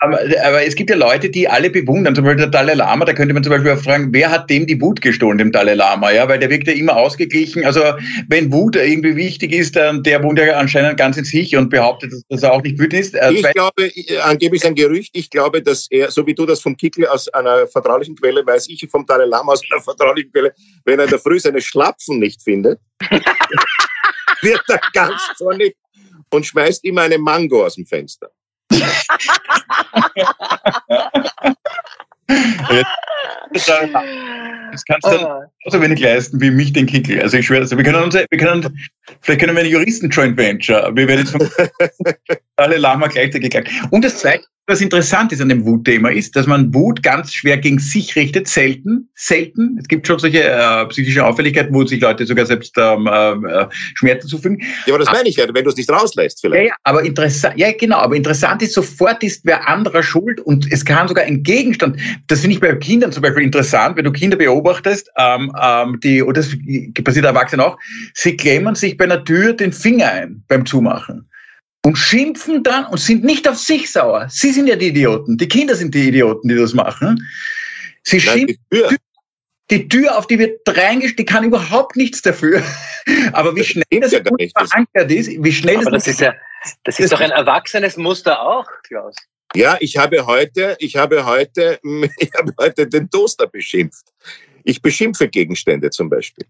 [0.01, 2.15] aber, aber, es gibt ja Leute, die alle bewundern.
[2.15, 4.67] Zum Beispiel der Dalai Lama, da könnte man zum Beispiel auch fragen, wer hat dem
[4.67, 6.11] die Wut gestohlen, dem Dalai Lama?
[6.11, 7.65] Ja, weil der wirkt ja immer ausgeglichen.
[7.65, 7.83] Also,
[8.29, 12.13] wenn Wut irgendwie wichtig ist, dann der wohnt ja anscheinend ganz in sich und behauptet,
[12.29, 13.15] dass er auch nicht wütend ist.
[13.15, 13.91] Äh, ich glaube,
[14.23, 17.29] angeblich ist ein Gerücht, ich glaube, dass er, so wie du das vom Kickel aus
[17.29, 21.11] einer vertraulichen Quelle, weiß ich vom Dalai Lama aus einer vertraulichen Quelle, wenn er in
[21.11, 22.80] der Früh seine Schlapfen nicht findet,
[24.43, 25.77] wird er ganz zornig
[26.31, 28.31] und schmeißt immer eine Mango aus dem Fenster.
[34.73, 35.47] Das kannst du ah.
[35.67, 37.21] so wenig leisten wie mich den Kickel.
[37.21, 38.79] Also ich schwöre, also wir können uns, wir können,
[39.21, 40.93] vielleicht können wir eine Juristen-Joint Venture.
[40.95, 41.37] Wir werden jetzt
[42.57, 43.69] alle Lama gleichzeitig gegangen.
[43.91, 47.59] Und das zweite, was interessant ist an dem Wutthema ist, dass man Wut ganz schwer
[47.59, 49.77] gegen sich richtet, selten, selten.
[49.81, 54.29] Es gibt schon solche äh, psychische Auffälligkeiten, wo sich Leute sogar selbst ähm, äh, Schmerzen
[54.29, 54.61] zufügen.
[54.87, 56.63] Ja, aber das meine ich ja, wenn du es nicht rauslässt vielleicht.
[56.63, 60.71] Ja, ja, aber interessant, ja genau, aber interessant ist, sofort ist wer anderer schuld und
[60.73, 64.13] es kann sogar ein Gegenstand, das finde ich bei Kindern zum Beispiel interessant, wenn du
[64.13, 66.57] Kinder beobachtest, ähm, ähm, die, und das
[67.03, 67.77] passiert Erwachsenen auch,
[68.15, 71.30] sie klemmen sich bei einer Tür den Finger ein beim Zumachen
[71.85, 74.27] und schimpfen dann und sind nicht auf sich sauer.
[74.31, 75.39] Sie sind ja die Idioten.
[75.39, 77.27] Die Kinder sind die Idioten, die das machen.
[78.03, 78.57] Sie Nein, schimpfen.
[78.73, 78.97] Die Tür.
[79.71, 82.63] die Tür, auf die wird reingestellt, die kann überhaupt nichts dafür.
[83.33, 86.35] Aber wie schnell das, das gut verankert ist, wie schnell Aber das, das ist ja,
[86.85, 89.15] das ist das doch ein erwachsenes Muster auch, Klaus.
[89.55, 91.81] Ja, ich habe heute, ich habe heute,
[92.19, 94.13] ich habe heute den Toaster beschimpft.
[94.65, 96.45] Ich beschimpfe Gegenstände zum Beispiel.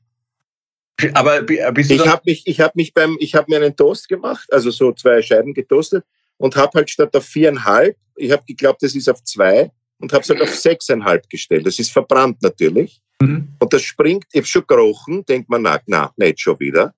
[1.14, 4.08] Aber bist du ich habe mich, ich habe mich beim, ich habe mir einen Toast
[4.08, 6.04] gemacht, also so zwei Scheiben getoastet
[6.38, 10.22] und habe halt statt auf viereinhalb, ich habe geglaubt, das ist auf zwei und habe
[10.22, 11.66] es halt auf sechseinhalb gestellt.
[11.66, 13.00] Das ist verbrannt natürlich.
[13.20, 13.48] Mhm.
[13.58, 16.94] Und das springt, ich habe schon gerochen, denkt man, na, na, nicht schon wieder.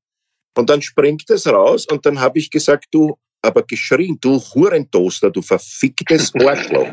[0.57, 5.31] Und dann springt es raus und dann habe ich gesagt, du, aber geschrien, du Hurentoaster,
[5.31, 6.93] du verficktes Arschloch.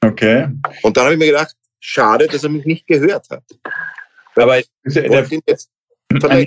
[0.00, 0.48] Okay.
[0.82, 3.44] Und dann habe ich mir gedacht, schade, dass er mich nicht gehört hat.
[4.34, 5.70] Aber ich wollte jetzt.
[6.10, 6.46] Ein,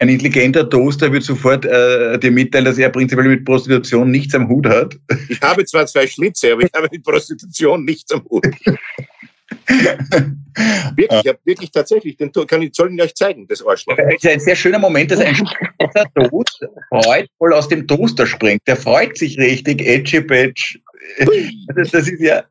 [0.00, 4.48] ein intelligenter Toaster wird sofort äh, dir mitteilen, dass er prinzipiell mit Prostitution nichts am
[4.48, 4.96] Hut hat.
[5.28, 8.46] Ich habe zwar zwei Schlitze, aber ich habe mit Prostitution nichts am Hut.
[10.96, 13.96] wirklich, ich habe wirklich tatsächlich den kann ich, soll ich euch zeigen, das Arschloch.
[13.98, 15.36] Es ist ein sehr schöner Moment, dass ein
[16.14, 18.62] Toast freudvoll aus dem Toaster springt.
[18.66, 20.80] Der freut sich richtig, edgy badge.
[21.74, 22.44] Das, das ist ja.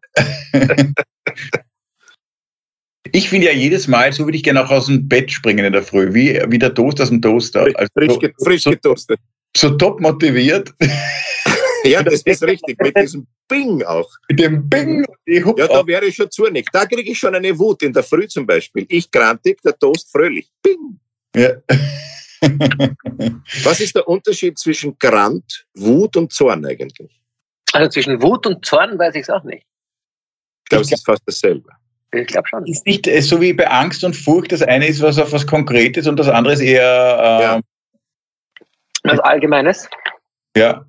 [3.11, 5.73] Ich finde ja jedes Mal, so würde ich gerne auch aus dem Bett springen in
[5.73, 7.67] der Früh, wie, wie der Toast aus dem Toaster.
[7.75, 9.19] Also frisch, so, frisch getoastet.
[9.55, 10.73] So, so top motiviert.
[11.83, 14.09] Ja, das ist richtig, mit diesem Bing auch.
[14.29, 15.05] Mit dem Bing.
[15.25, 16.67] Ja, da wäre ich schon zornig.
[16.73, 18.85] Da kriege ich schon eine Wut in der Früh zum Beispiel.
[18.89, 20.49] Ich grantig, der Toast fröhlich.
[20.61, 20.99] Bing.
[21.35, 21.51] Ja.
[23.63, 27.21] Was ist der Unterschied zwischen Grant, Wut und Zorn eigentlich?
[27.73, 29.65] Also zwischen Wut und Zorn weiß ich es auch nicht.
[30.63, 31.69] Ich glaube, es ist fast dasselbe.
[32.11, 32.65] Ich glaube schon.
[32.65, 35.45] Ist nicht äh, so wie bei Angst und Furcht, das eine ist was auf was
[35.45, 37.59] Konkretes und das andere ist eher äh, ja.
[39.03, 39.89] was Allgemeines.
[40.55, 40.85] Ja.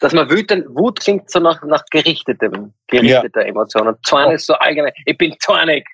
[0.00, 3.48] Dass man wütend, Wut klingt so nach, nach gerichtetem, gerichteter ja.
[3.48, 3.88] Emotion.
[3.88, 4.92] Und Zorn ist so allgemein.
[5.06, 5.86] Ich bin zornig.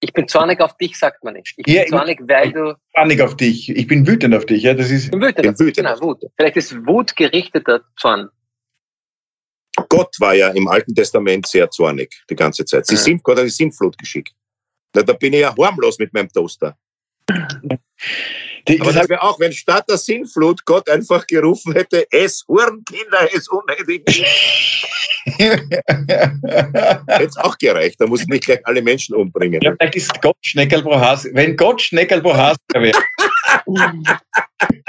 [0.00, 1.54] Ich bin zornig auf dich, sagt man nicht.
[1.56, 2.74] Ich bin ja, zornig, weil du.
[2.94, 3.68] Zornig auf dich.
[3.70, 4.74] Ich bin wütend auf dich, ja.
[4.74, 5.04] Das ist.
[5.04, 5.42] Ich bin wütend.
[5.42, 5.86] Bin wütend.
[5.86, 6.22] Genau, Wut.
[6.36, 8.28] Vielleicht ist Wut gerichteter Zorn.
[9.92, 12.86] Gott war ja im Alten Testament sehr zornig die ganze Zeit.
[12.86, 14.32] Sie sind Gott hat die Sintflut geschickt.
[14.94, 16.78] Na, da bin ich ja harmlos mit meinem Toaster.
[18.68, 23.28] Die, Aber das wäre auch, wenn statt der Sinnflut Gott einfach gerufen hätte, es Hurenkinder,
[23.34, 24.24] es Unheiligen.
[25.24, 29.60] Hätte es auch gereicht, da muss ich nicht gleich alle Menschen umbringen.
[29.62, 32.98] Ja, vielleicht ist Gott Schneckelbrohas, wenn Gott Schneckelbrohas wäre.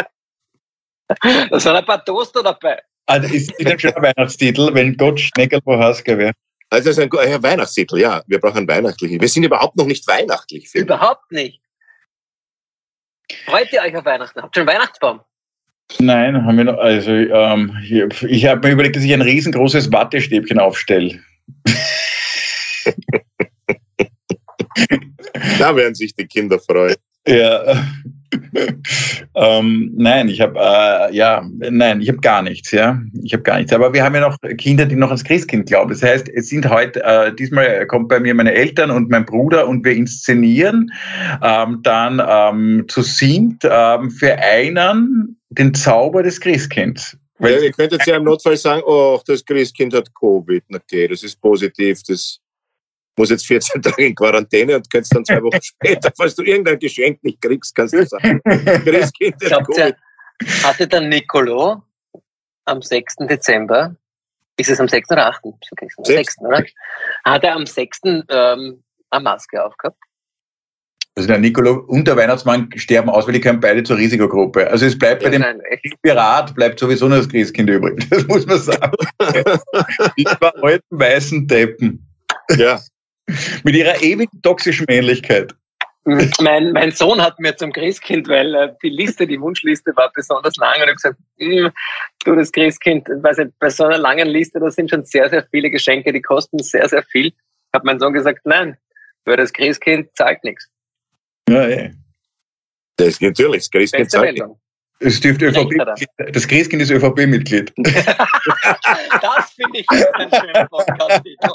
[1.49, 2.81] da sind ein paar Toaster dabei.
[3.05, 6.33] Also ist ein schöner Weihnachtstitel, wenn Gott Schneckelbohaske wäre.
[6.69, 8.23] Also das ist ein, ein Weihnachtstitel, ja.
[8.27, 9.19] Wir brauchen einen weihnachtlichen.
[9.21, 10.73] Wir sind überhaupt noch nicht weihnachtlich.
[10.73, 11.61] Überhaupt nicht.
[13.45, 14.41] Freut ihr euch auf Weihnachten?
[14.41, 15.21] Habt ihr einen Weihnachtsbaum?
[15.99, 16.77] Nein, haben wir noch.
[16.77, 21.19] Also ähm, ich, ich habe mir überlegt, dass ich ein riesengroßes Wattestäbchen aufstelle.
[25.59, 26.95] da werden sich die Kinder freuen.
[27.27, 27.85] Ja.
[29.35, 33.57] ähm, nein, ich habe äh, ja, nein, ich habe gar nichts, ja, ich habe gar
[33.57, 33.73] nichts.
[33.73, 35.89] Aber wir haben ja noch Kinder, die noch ans Christkind glauben.
[35.91, 39.67] Das heißt, es sind heute äh, diesmal kommt bei mir meine Eltern und mein Bruder
[39.67, 40.91] und wir inszenieren
[41.41, 47.17] ähm, dann ähm, zu siebt ähm, für einen den Zauber des Christkinds.
[47.39, 50.63] Ja, ihr jetzt ja im Notfall sagen, oh, das Christkind hat Covid.
[50.73, 52.39] Okay, das ist positiv, das
[53.17, 56.79] muss jetzt 14 Tage in Quarantäne und kannst dann zwei Wochen später, falls du irgendein
[56.79, 59.95] Geschenk nicht kriegst, kannst du sagen, Christkind hat Covid.
[60.63, 61.81] Hatte der Nicolo
[62.65, 63.15] am 6.
[63.29, 63.95] Dezember,
[64.57, 65.11] ist es am 6.
[65.11, 65.45] oder 8.?
[65.45, 66.39] Am 6.
[66.39, 66.63] oder?
[67.25, 67.99] Hat er am 6.
[68.29, 69.97] Ähm, eine Maske aufgehabt?
[71.15, 74.67] Also der Nicolo und der Weihnachtsmann sterben aus, weil die gehören beide zur Risikogruppe.
[74.71, 75.61] Also es bleibt ja, bei dem nein,
[76.01, 78.07] Pirat bleibt sowieso nur das Christkind übrig.
[78.09, 78.91] Das muss man sagen.
[80.17, 82.03] die zwei alten weißen Deppen.
[82.57, 82.79] Ja.
[83.63, 85.55] Mit ihrer ewigen toxischen Männlichkeit.
[86.05, 90.57] Mein, mein Sohn hat mir zum Christkind, weil äh, die Liste, die Wunschliste war besonders
[90.57, 91.71] lang und ich gesagt, hm,
[92.25, 95.47] du das Christkind, weiß nicht, bei so einer langen Liste, da sind schon sehr, sehr
[95.49, 97.31] viele Geschenke, die kosten sehr, sehr viel.
[97.71, 98.77] Hat mein Sohn gesagt, nein,
[99.23, 100.67] weil das Christkind zahlt nichts.
[101.47, 101.89] Ja, ja.
[102.97, 104.49] Das ist natürlich, das Christkind zahlt nichts.
[104.99, 107.73] Es dürfte ÖVP, das Christkind ist ÖVP-Mitglied.
[107.77, 111.49] das finde ich ein schöner Podcast-Titel.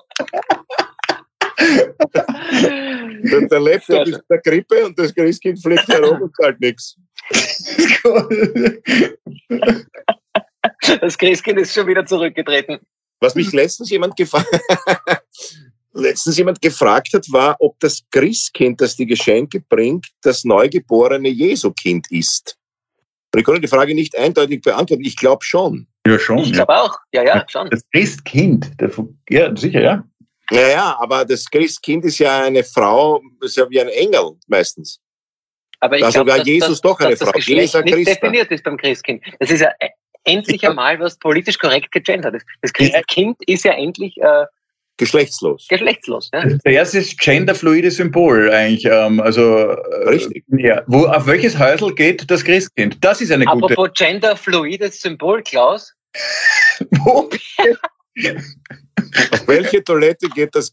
[1.58, 6.96] Der, der Laptop ist der Grippe und das Christkind fliegt herum und sagt nichts.
[11.00, 12.78] Das Christkind ist schon wieder zurückgetreten.
[13.20, 14.48] Was mich letztens jemand gefragt
[15.98, 22.10] letztens jemand gefragt hat, war, ob das Christkind, das die Geschenke bringt, das neugeborene Jesukind
[22.10, 22.56] ist.
[23.34, 25.04] Und ich konnte die Frage nicht eindeutig beantworten.
[25.04, 25.86] Ich glaube schon.
[26.06, 26.38] Ja, schon.
[26.38, 26.82] Ich glaube ja.
[26.82, 26.96] auch.
[27.12, 27.68] Ja, ja, schon.
[27.70, 28.90] Das Christkind, der,
[29.28, 30.04] ja, sicher, ja.
[30.50, 35.00] Naja, aber das Christkind ist ja eine Frau, ist ja wie ein Engel meistens.
[35.80, 37.36] Aber ich Da sogar dass, Jesus dass, doch eine dass das Frau.
[37.36, 38.14] Geschlecht Jesu nicht Christa.
[38.14, 39.22] definiert ist beim Christkind.
[39.38, 39.88] Das ist ja e-
[40.24, 40.70] endlich Ja.
[40.70, 42.46] einmal was politisch korrekt gegendert ist.
[42.62, 44.44] Das Christkind ist ja endlich äh,
[44.96, 45.66] Geschlechtslos.
[45.68, 46.30] geschlechtslos.
[46.32, 46.44] Ja?
[46.58, 48.84] Zuerst ist genderfluide Symbol eigentlich.
[48.86, 50.42] Ähm, also, äh, Richtig.
[50.48, 50.82] Ja.
[50.88, 52.96] Wo, auf welches Häusl geht das Christkind?
[53.04, 53.74] Das ist eine gute.
[53.74, 55.94] Apropos genderfluides Symbol, Klaus.
[57.04, 57.30] Wo?
[59.30, 60.70] Auf welche Toilette geht das?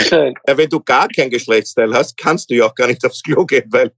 [0.00, 0.34] Schön.
[0.46, 3.44] Ja, wenn du gar kein Geschlechtsteil hast, kannst du ja auch gar nicht aufs Klo
[3.44, 3.92] gehen, weil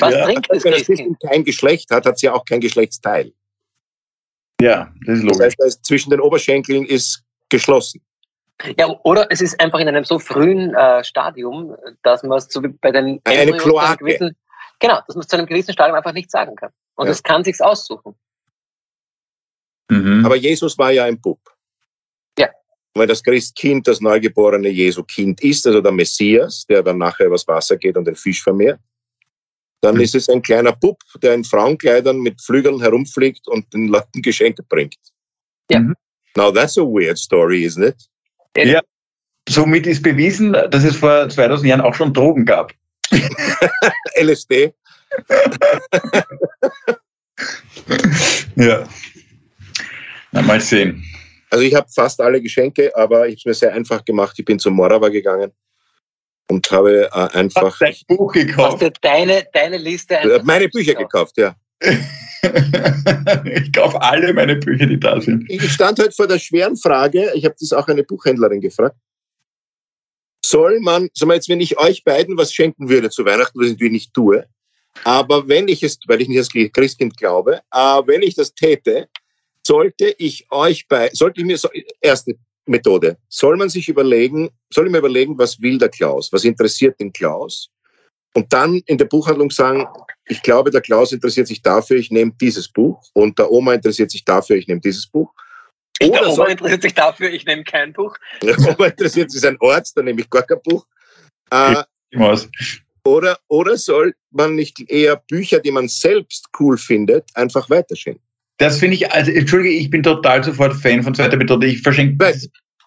[0.00, 0.24] Was Ja.
[0.24, 0.84] trinkt das wenn das?
[0.86, 3.32] Christkind kein Geschlecht hat, hat es ja auch kein Geschlechtsteil.
[4.60, 5.44] Ja, das ist Das logisch.
[5.46, 8.00] heißt, das zwischen den Oberschenkeln ist geschlossen.
[8.78, 12.62] Ja, oder es ist einfach in einem so frühen äh, Stadium, dass man es so
[12.62, 13.98] wie bei den Eine Embryos Kloake.
[13.98, 14.36] gewissen,
[14.80, 16.70] genau, dass man es zu einem gewissen Stadium einfach nicht sagen kann.
[16.96, 17.12] Und Ja.
[17.12, 18.14] es kann sich's aussuchen.
[19.90, 20.24] Mhm.
[20.24, 21.40] Aber Jesus war ja ein Bub.
[22.38, 22.48] Ja.
[22.94, 27.76] Weil das Christkind das neugeborene Jesu-Kind ist, also der Messias, der dann nachher übers Wasser
[27.76, 28.80] geht und den Fisch vermehrt,
[29.82, 30.00] dann Mhm.
[30.00, 34.62] ist es ein kleiner Bub, der in Frauenkleidern mit Flügeln herumfliegt und den Leuten Geschenke
[34.62, 34.96] bringt.
[35.70, 35.80] Ja.
[35.80, 35.94] Mhm.
[36.36, 38.08] Now that's a weird story, isn't it?
[38.56, 38.80] Ja.
[39.48, 42.72] Somit ist bewiesen, dass es vor 2000 Jahren auch schon Drogen gab.
[44.16, 44.72] LSD.
[48.56, 48.86] Ja.
[50.32, 51.04] Na, mal sehen.
[51.50, 54.34] Also ich habe fast alle Geschenke, aber ich habe es mir sehr einfach gemacht.
[54.38, 55.52] Ich bin zum Morava gegangen
[56.48, 58.82] und habe äh, einfach Dein Buch Hast gekauft.
[58.82, 61.36] du deine, deine Liste äh, einfach meine Bücher gekauft?
[61.36, 61.56] gekauft, ja.
[63.44, 65.48] ich kaufe alle meine Bücher, die da sind.
[65.48, 68.96] Ich stand heute vor der schweren Frage, ich habe das auch eine Buchhändlerin gefragt.
[70.44, 73.66] Soll man, sag mal jetzt, wenn ich euch beiden was schenken würde zu Weihnachten, was
[73.66, 74.46] ich natürlich nicht tue,
[75.02, 79.08] aber wenn ich es, weil ich nicht als Christkind glaube, aber wenn ich das täte,
[79.66, 81.68] sollte ich euch bei, sollte ich mir, so,
[82.00, 82.36] erste
[82.66, 86.98] Methode, soll man sich überlegen, soll ich mir überlegen, was will der Klaus, was interessiert
[87.00, 87.70] den Klaus?
[88.34, 89.86] Und dann in der Buchhandlung sagen,
[90.26, 94.10] ich glaube, der Klaus interessiert sich dafür, ich nehme dieses Buch und der Oma interessiert
[94.10, 95.32] sich dafür, ich nehme dieses Buch.
[96.00, 98.16] Der Oder Oma soll, interessiert sich dafür, ich nehme kein Buch.
[98.42, 100.84] der Oma interessiert sich ein Ort, dann nehme ich gar kein Buch.
[101.50, 101.84] Äh?
[103.04, 108.22] Oder, oder soll man nicht eher Bücher, die man selbst cool findet, einfach weiterschenken?
[108.58, 111.66] Das finde ich, also Entschuldige, ich bin total sofort Fan von zweiter Methode.
[111.66, 112.16] Ich verschenke.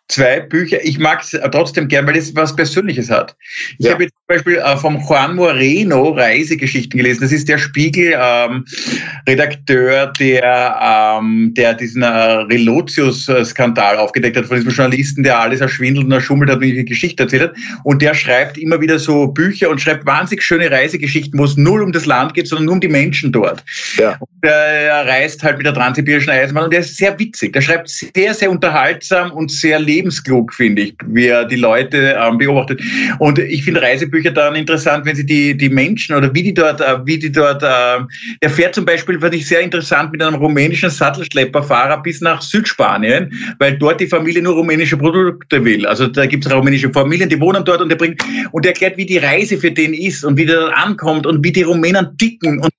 [0.09, 0.77] Zwei Bücher.
[0.83, 3.35] Ich mag es trotzdem gern, weil es was Persönliches hat.
[3.77, 3.93] Ich Ja.
[3.93, 7.21] habe jetzt zum Beispiel äh, vom Juan Moreno Reisegeschichten gelesen.
[7.21, 15.23] Das ist der Spiegel-Redakteur, der, ähm, der diesen äh, Relotius-Skandal aufgedeckt hat, von diesem Journalisten,
[15.23, 17.53] der alles erschwindelt und erschummelt hat und die Geschichte erzählt hat.
[17.83, 21.81] Und der schreibt immer wieder so Bücher und schreibt wahnsinnig schöne Reisegeschichten, wo es null
[21.81, 23.63] um das Land geht, sondern nur um die Menschen dort.
[23.97, 24.15] Ja.
[24.19, 27.53] Und er reist halt mit der transsibirischen Eisenbahn und der ist sehr witzig.
[27.53, 32.37] Der schreibt sehr, sehr unterhaltsam und sehr lebensklug, finde ich, wie er die Leute ähm,
[32.37, 32.81] beobachtet.
[33.19, 36.81] Und ich finde Reisebücher dann interessant, wenn sie die, die Menschen oder wie die dort,
[36.81, 37.99] äh, wie die dort, äh,
[38.41, 43.31] der fährt zum Beispiel, fand ich sehr interessant, mit einem rumänischen Sattelschlepperfahrer bis nach Südspanien,
[43.59, 45.85] weil dort die Familie nur rumänische Produkte will.
[45.85, 48.97] Also da gibt es rumänische Familien, die wohnen dort und der bringt, und der erklärt,
[48.97, 52.17] wie die Reise für den ist und wie der dort ankommt und wie die Rumänen
[52.17, 52.71] ticken und,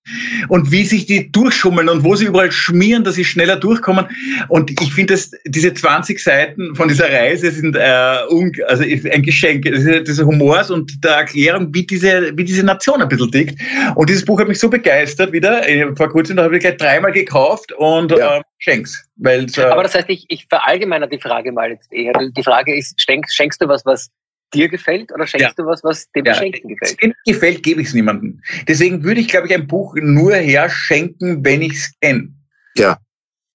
[0.49, 4.07] und wie sich die durchschummeln und wo sie überall schmieren, dass sie schneller durchkommen.
[4.49, 9.23] Und ich finde, dass diese 20 Seiten von dieser Reise sind äh, un, also ein
[9.23, 13.61] Geschenk des Humors und der Erklärung, wie diese, wie diese Nation ein bisschen tickt.
[13.95, 15.63] Und dieses Buch hat mich so begeistert wieder.
[15.97, 18.39] Vor kurzem habe ich gleich dreimal gekauft und Ja.
[18.39, 19.05] äh, schenk's.
[19.17, 22.13] Weil äh, Aber das heißt, ich, ich verallgemeiner die Frage mal jetzt eher.
[22.37, 24.11] Die Frage ist, schenkst, schenkst du was, was
[24.55, 26.33] dir gefällt oder schenkst du was, was dem Ja.
[26.33, 26.97] Beschenkten gefällt?
[27.03, 28.41] wenn es gefällt, gebe ich es niemandem.
[28.67, 32.29] Deswegen würde ich, glaube ich, ein Buch nur herschenken, wenn ich es kenne.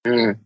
[0.06, 0.36] Hm.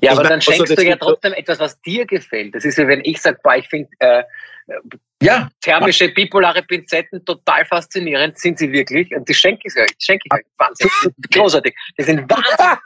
[0.00, 2.54] Ja, aber dann also schenkst du ja trotzdem etwas, was dir gefällt.
[2.54, 4.22] Das ist ja, wenn ich sage, ich finde äh,
[5.22, 9.14] Ja, thermische bipolare Pinzetten total faszinierend, sind sie wirklich.
[9.14, 9.90] Und die schenke ich euch.
[9.98, 10.44] Die schenke ich euch.
[10.58, 10.90] Wahnsinn.
[11.32, 11.74] Großartig.
[11.98, 12.78] Die sind wahnsinnig.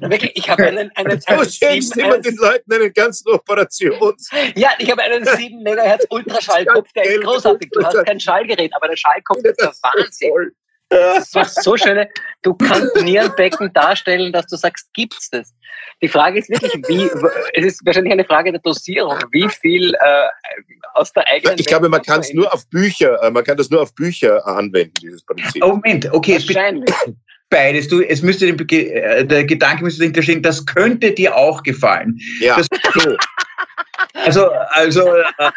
[0.00, 4.30] Wirklich, ich habe einen, einen, Du schenkst immer den Leuten einen ganzen Operations.
[4.54, 7.70] Ja, ich habe einen 7 Megahertz Ultraschallkopf, der ist großartig.
[7.72, 10.52] Du hast kein Schallgerät, aber der Schallkopf ist der Wahnsinn.
[10.88, 12.06] Das war so schön.
[12.42, 15.52] Du kannst Nierenbecken darstellen, dass du sagst, gibt's das?
[16.02, 17.10] Die Frage ist wirklich, wie,
[17.54, 20.28] es ist wahrscheinlich eine Frage der Dosierung, wie viel äh,
[20.94, 21.58] aus der eigenen.
[21.58, 24.46] Ich glaube, man kann es nur auf Bücher, äh, man kann das nur auf Bücher
[24.46, 25.64] anwenden, dieses Prinzip.
[25.64, 26.94] Oh, Moment, okay, es Wahrscheinlich.
[27.48, 27.88] beides.
[27.88, 32.18] Du, es müsste äh, der Gedanke müsste dahinter stehen, das könnte dir auch gefallen.
[32.40, 33.16] Ja, Das, so.
[34.14, 35.50] also, also, äh,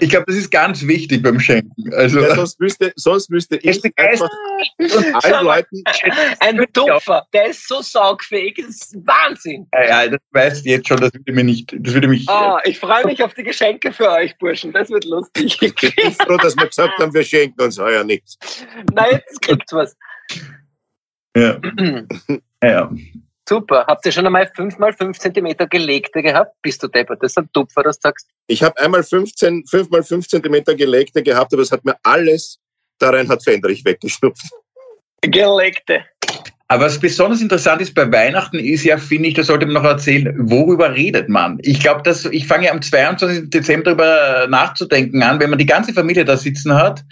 [0.00, 1.92] ich glaube, das ist ganz wichtig beim Schenken.
[1.94, 4.28] Also, Ja, sonst müsste, sonst müsste ich einfach
[5.24, 5.82] allen Leuten,
[6.40, 9.66] Ein Tupfer, der ist so saugfähig, das ist Wahnsinn.
[9.74, 12.28] ja, ja, das weißt du jetzt schon, das würde mir nicht, das würde mich.
[12.28, 14.72] Ah, ich freue mich auf die Geschenke für euch, Burschen.
[14.72, 15.58] Das wird lustig.
[15.60, 18.38] ich bin froh, dass wir gesagt haben, wir schenken uns heuer nichts.
[18.92, 19.96] Nein, jetzt gibt's was.
[21.36, 21.60] Ja,
[22.62, 22.90] ja, ja.
[23.48, 23.86] Super.
[23.86, 26.54] Habt ihr schon einmal 5 mal 5 Zentimeter gelegte gehabt?
[26.60, 27.22] Bist du deppert?
[27.22, 28.28] Das ist ein Tupfer, das du sagst.
[28.46, 32.58] Ich habe einmal 15, 5 mal 5 Zentimeter gelegte gehabt, aber es hat mir alles
[33.00, 34.50] der Reinhard Fendrich weggeschnupft.
[35.22, 36.04] Gelegte.
[36.70, 39.88] Aber was besonders interessant ist bei Weihnachten ist ja, finde ich, da sollte man noch
[39.88, 41.58] erzählen, worüber redet man?
[41.62, 43.48] Ich glaube, dass ich fange ja am 22.
[43.48, 47.02] Dezember darüber nachzudenken an, wenn man die ganze Familie da sitzen hat,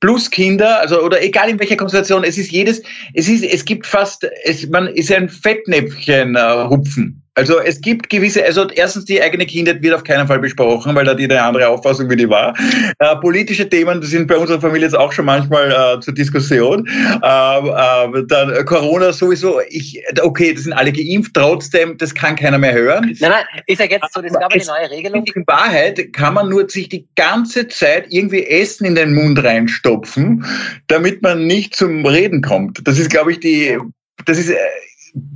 [0.00, 2.82] plus Kinder, also oder egal in welcher Konstellation, es ist jedes,
[3.14, 7.23] es ist, es gibt fast, es, man ist ein Fettnäpfchen äh, hupfen.
[7.36, 11.04] Also es gibt gewisse, also erstens die eigene Kindheit wird auf keinen Fall besprochen, weil
[11.04, 12.54] da die eine andere Auffassung wie die war.
[13.00, 16.88] Äh, politische Themen die sind bei unserer Familie jetzt auch schon manchmal äh, zur Diskussion.
[16.88, 22.58] Ähm, äh, dann Corona sowieso, ich, okay, das sind alle geimpft, trotzdem, das kann keiner
[22.58, 23.16] mehr hören.
[23.18, 25.24] Nein, nein, ist ja jetzt so, das gab eine neue Regelung.
[25.34, 30.44] In Wahrheit kann man nur sich die ganze Zeit irgendwie Essen in den Mund reinstopfen,
[30.86, 32.86] damit man nicht zum Reden kommt.
[32.86, 33.76] Das ist, glaube ich, die,
[34.24, 34.56] das ist, äh,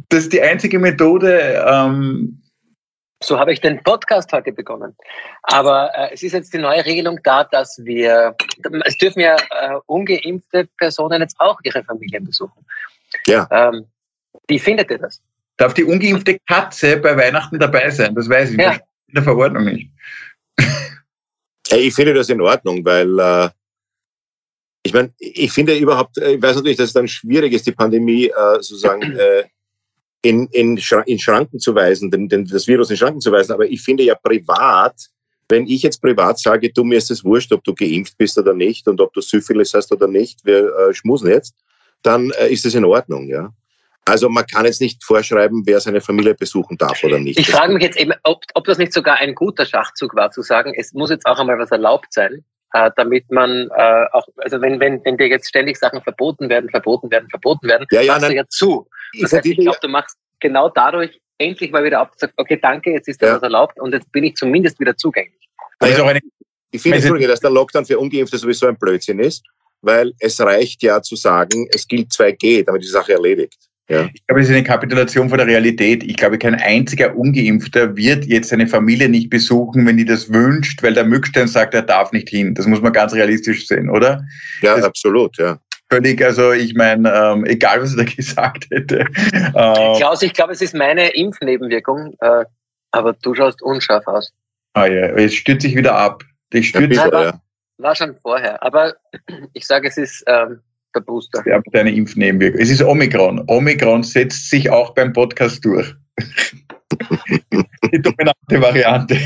[0.09, 2.43] das ist die einzige Methode, ähm,
[3.23, 4.95] So habe ich den Podcast heute begonnen.
[5.43, 8.35] Aber äh, es ist jetzt die neue Regelung da, dass wir,
[8.85, 12.65] es dürfen ja äh, ungeimpfte Personen jetzt auch ihre Familien besuchen.
[13.27, 13.49] Ja.
[13.51, 13.87] Ähm,
[14.49, 15.21] wie findet ihr das?
[15.59, 18.15] darf die ungeimpfte Katze bei Weihnachten dabei sein.
[18.15, 18.71] Das weiß ich Ja.
[18.71, 18.83] nicht.
[19.09, 19.91] in der Verordnung nicht.
[21.71, 23.51] Hey, ich finde das in Ordnung, weil äh,
[24.83, 27.73] ich meine, ich finde überhaupt, äh, ich weiß natürlich, dass es dann schwierig ist, die
[27.73, 29.45] Pandemie äh, sozusagen äh,
[30.23, 33.53] in, in, in Schranken zu weisen, den, den, das Virus in Schranken zu weisen.
[33.53, 34.95] Aber ich finde ja privat,
[35.49, 38.55] wenn ich jetzt privat sage, du, mir ist es wurscht, ob du geimpft bist oder
[38.55, 41.55] nicht und ob du Syphilis hast oder nicht, wir äh, schmusen jetzt,
[42.03, 43.53] dann äh, ist es in Ordnung, ja.
[44.05, 47.39] Also man kann jetzt nicht vorschreiben, wer seine Familie besuchen darf oder nicht.
[47.39, 50.41] Ich frage mich jetzt eben, ob, ob das nicht sogar ein guter Schachzug war, zu
[50.41, 52.43] sagen, es muss jetzt auch einmal was erlaubt sein,
[52.73, 56.69] äh, damit man äh, auch, also wenn, wenn, wenn dir jetzt ständig Sachen verboten werden,
[56.71, 58.89] verboten werden, verboten werden, Ja, ja, machst du ja zu.
[59.13, 62.35] Ich Das heißt, ich ja- glaube, du machst genau dadurch endlich mal wieder ab, sagst,
[62.37, 63.35] okay, danke, jetzt ist da Ja.
[63.37, 65.49] was erlaubt und jetzt bin ich zumindest wieder zugänglich.
[65.81, 66.21] Auch eine,
[66.71, 69.43] Ich finde, Also- Entschuldige, dass der Lockdown für Ungeimpfte sowieso ein Blödsinn ist,
[69.81, 73.68] weil es reicht ja zu sagen, es gilt 2G, damit ist die Sache erledigt.
[73.89, 74.09] Ja.
[74.13, 76.03] ich glaube, es ist eine Kapitulation von der Realität.
[76.05, 80.83] Ich glaube, kein einziger Ungeimpfter wird jetzt seine Familie nicht besuchen, wenn die das wünscht,
[80.83, 82.55] weil der Mückstein sagt, er darf nicht hin.
[82.55, 84.25] Das muss man ganz realistisch sehen, oder?
[84.63, 85.59] Ja, Das- absolut, ja.
[85.91, 89.07] Völlig, also ich meine, ähm, egal was er da gesagt hätte.
[89.33, 92.45] Ähm, Klaus, ich glaube, es ist meine Impfnebenwirkung, äh,
[92.91, 94.31] aber du schaust unscharf aus.
[94.75, 96.23] ah ja, jetzt stürzt sich wieder ab.
[96.51, 97.41] Bisschen, aber- ja.
[97.79, 98.97] War schon vorher, aber
[99.55, 100.61] ich sage, es ist ähm,
[100.95, 101.43] der Booster.
[101.47, 102.61] Ja, deine Impfnebenwirkung.
[102.61, 103.43] Es ist Omikron.
[103.47, 105.95] Omikron setzt sich auch beim Podcast durch.
[107.93, 109.19] Die dominante Variante.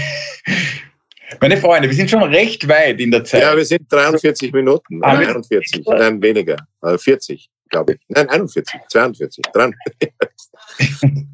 [1.40, 3.42] Meine Freunde, wir sind schon recht weit in der Zeit.
[3.42, 8.00] ja, wir sind 43 Minuten, Ah, nein, wir- 41, nein, weniger, äh, 40, glaube ich.
[8.08, 10.12] Nein, 41, 42, 43.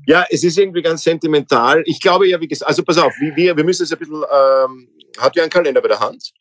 [0.06, 1.82] ja, es ist irgendwie ganz sentimental.
[1.86, 4.22] Ich glaube ja, wie gesagt, also pass auf, wie wir, wir müssen es ein bisschen,
[4.32, 6.32] ähm, hat ja einen Kalender bei der Hand.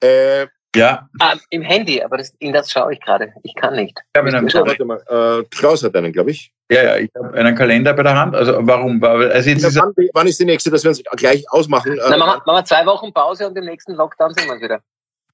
[0.00, 0.46] Äh,
[0.76, 3.32] ja, Ah, Im Handy, aber das, in das schaue ich gerade.
[3.42, 3.98] Ich kann nicht.
[4.14, 5.02] ich habe einen, warte mal,
[5.40, 6.52] äh, Klaus hat einen, glaube ich.
[6.70, 8.34] ja, ja, ich habe einen Kalender bei der Hand.
[8.36, 9.02] Also warum?
[9.02, 11.92] Also jetzt Ja, ist wann, wann ist die nächste, dass wir uns gleich ausmachen?
[11.92, 14.60] Äh, Na, machen, wir, machen wir zwei Wochen Pause und im nächsten Lockdown sind wir
[14.60, 14.80] wieder.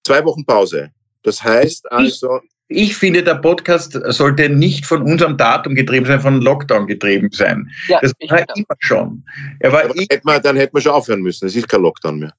[0.05, 0.91] zwei Wochen Pause.
[1.23, 6.41] Das heißt also, ich finde, der Podcast sollte nicht von unserem Datum getrieben sein, von
[6.41, 7.69] Lockdown getrieben sein.
[7.89, 9.23] Ja, Das ich war immer schon.
[9.61, 11.47] Er war aber ich, hätten wir, dann hätten wir schon aufhören müssen.
[11.47, 12.33] Es ist kein Lockdown mehr.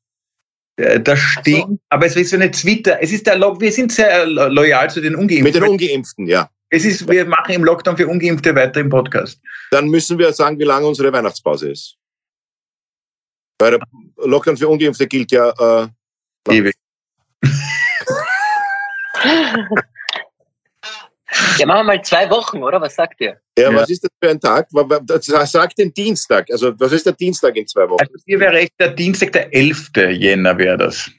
[0.77, 2.97] Äh, das stimmt, aber es ist so eine Twitter.
[3.01, 5.61] Es ist der wir sind sehr lo- loyal zu den Mit Ungeimpften.
[5.61, 6.49] den Ungeimpften, ja.
[6.69, 9.39] Es ist, wir machen im Lockdown für Ungeimpfte weiter im Podcast.
[9.71, 11.95] Dann müssen wir sagen, wie lange unsere Weihnachtspause ist.
[13.59, 13.79] Weil der
[14.17, 15.87] Lockdown für Ungeimpfte gilt ja äh,
[16.49, 16.75] Ewig.
[21.59, 22.81] Ja, machen wir mal zwei Wochen, oder?
[22.81, 23.39] Was sagt ihr?
[23.57, 23.75] Ja, ja.
[23.75, 24.67] was ist das für ein Tag?
[25.21, 26.47] Sag den Dienstag.
[26.51, 28.01] Also, was ist der Dienstag in zwei Wochen?
[28.01, 29.91] Also, hier wäre echt der Dienstag, der 11.
[30.11, 31.09] Jänner wäre das.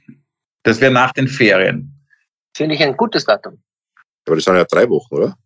[0.63, 1.93] Das wäre nach den Ferien.
[2.57, 3.63] Finde ich ein gutes Datum.
[4.27, 5.37] Aber das sind ja drei Wochen, oder?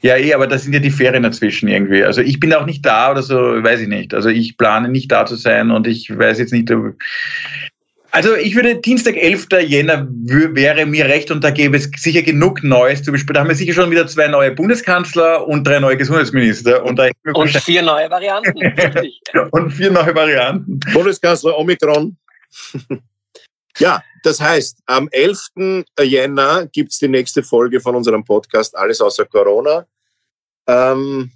[0.00, 2.04] Ja, eh, aber da sind ja die Ferien dazwischen irgendwie.
[2.04, 4.14] Also ich bin auch nicht da oder so, weiß ich nicht.
[4.14, 6.70] Also ich plane nicht da zu sein und ich weiß jetzt nicht.
[8.14, 9.46] Also ich würde Dienstag, 11.
[9.66, 13.34] Jänner wäre mir recht und da gäbe es sicher genug Neues zu besprechen.
[13.34, 16.84] Da haben wir sicher schon wieder zwei neue Bundeskanzler und drei neue Gesundheitsminister.
[16.84, 17.00] Und,
[17.32, 18.52] und vier neue Varianten.
[19.52, 20.78] und vier neue Varianten.
[20.92, 22.18] Bundeskanzler Omikron.
[23.78, 25.84] ja, das heißt, am 11.
[25.98, 29.86] Jänner gibt's die nächste Folge von unserem Podcast Alles außer Corona.
[30.66, 31.32] Ähm,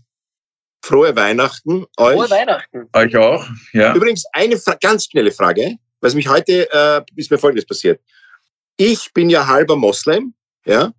[0.84, 2.16] frohe Weihnachten euch.
[2.16, 2.86] Frohe Weihnachten.
[2.92, 3.94] Euch auch, ja.
[3.94, 8.00] Übrigens, eine ganz schnelle Frage, was mich heute, äh, ist mir Folgendes passiert.
[8.76, 10.34] Ich bin ja halber Moslem,
[10.64, 10.92] ja,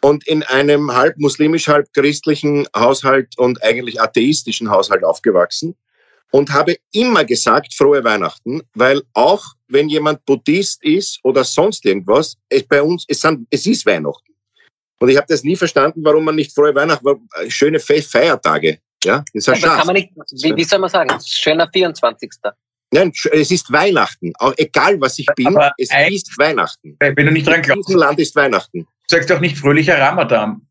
[0.00, 5.76] und in einem halb muslimisch, halb christlichen Haushalt und eigentlich atheistischen Haushalt aufgewachsen
[6.30, 12.36] und habe immer gesagt, frohe Weihnachten, weil auch wenn jemand Buddhist ist oder sonst irgendwas,
[12.48, 14.34] es bei uns, es, sind, es ist Weihnachten.
[14.98, 18.78] Und ich habe das nie verstanden, warum man nicht frohe Weihnachten, äh, schöne Feiertage.
[19.04, 21.18] Ja, das ist ja, kann man nicht, wie, wie soll man sagen?
[21.24, 22.30] Schöner 24.
[22.92, 24.32] Nein, es ist Weihnachten.
[24.38, 26.96] Auch egal, was ich bin, Aber es ist Weihnachten.
[27.00, 27.76] Wenn du nicht dran glaubst.
[27.76, 28.86] In diesem Land ist Weihnachten.
[29.08, 30.66] Du sagst doch nicht fröhlicher Ramadan.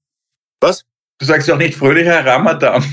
[0.62, 0.86] Was?
[1.20, 2.84] Du sagst doch nicht fröhlicher Ramadan.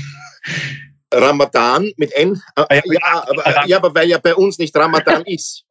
[1.13, 2.41] Ramadan mit N.
[2.55, 5.65] Ah, ja, ja, aber, ja, aber weil ja bei uns nicht Ramadan ist.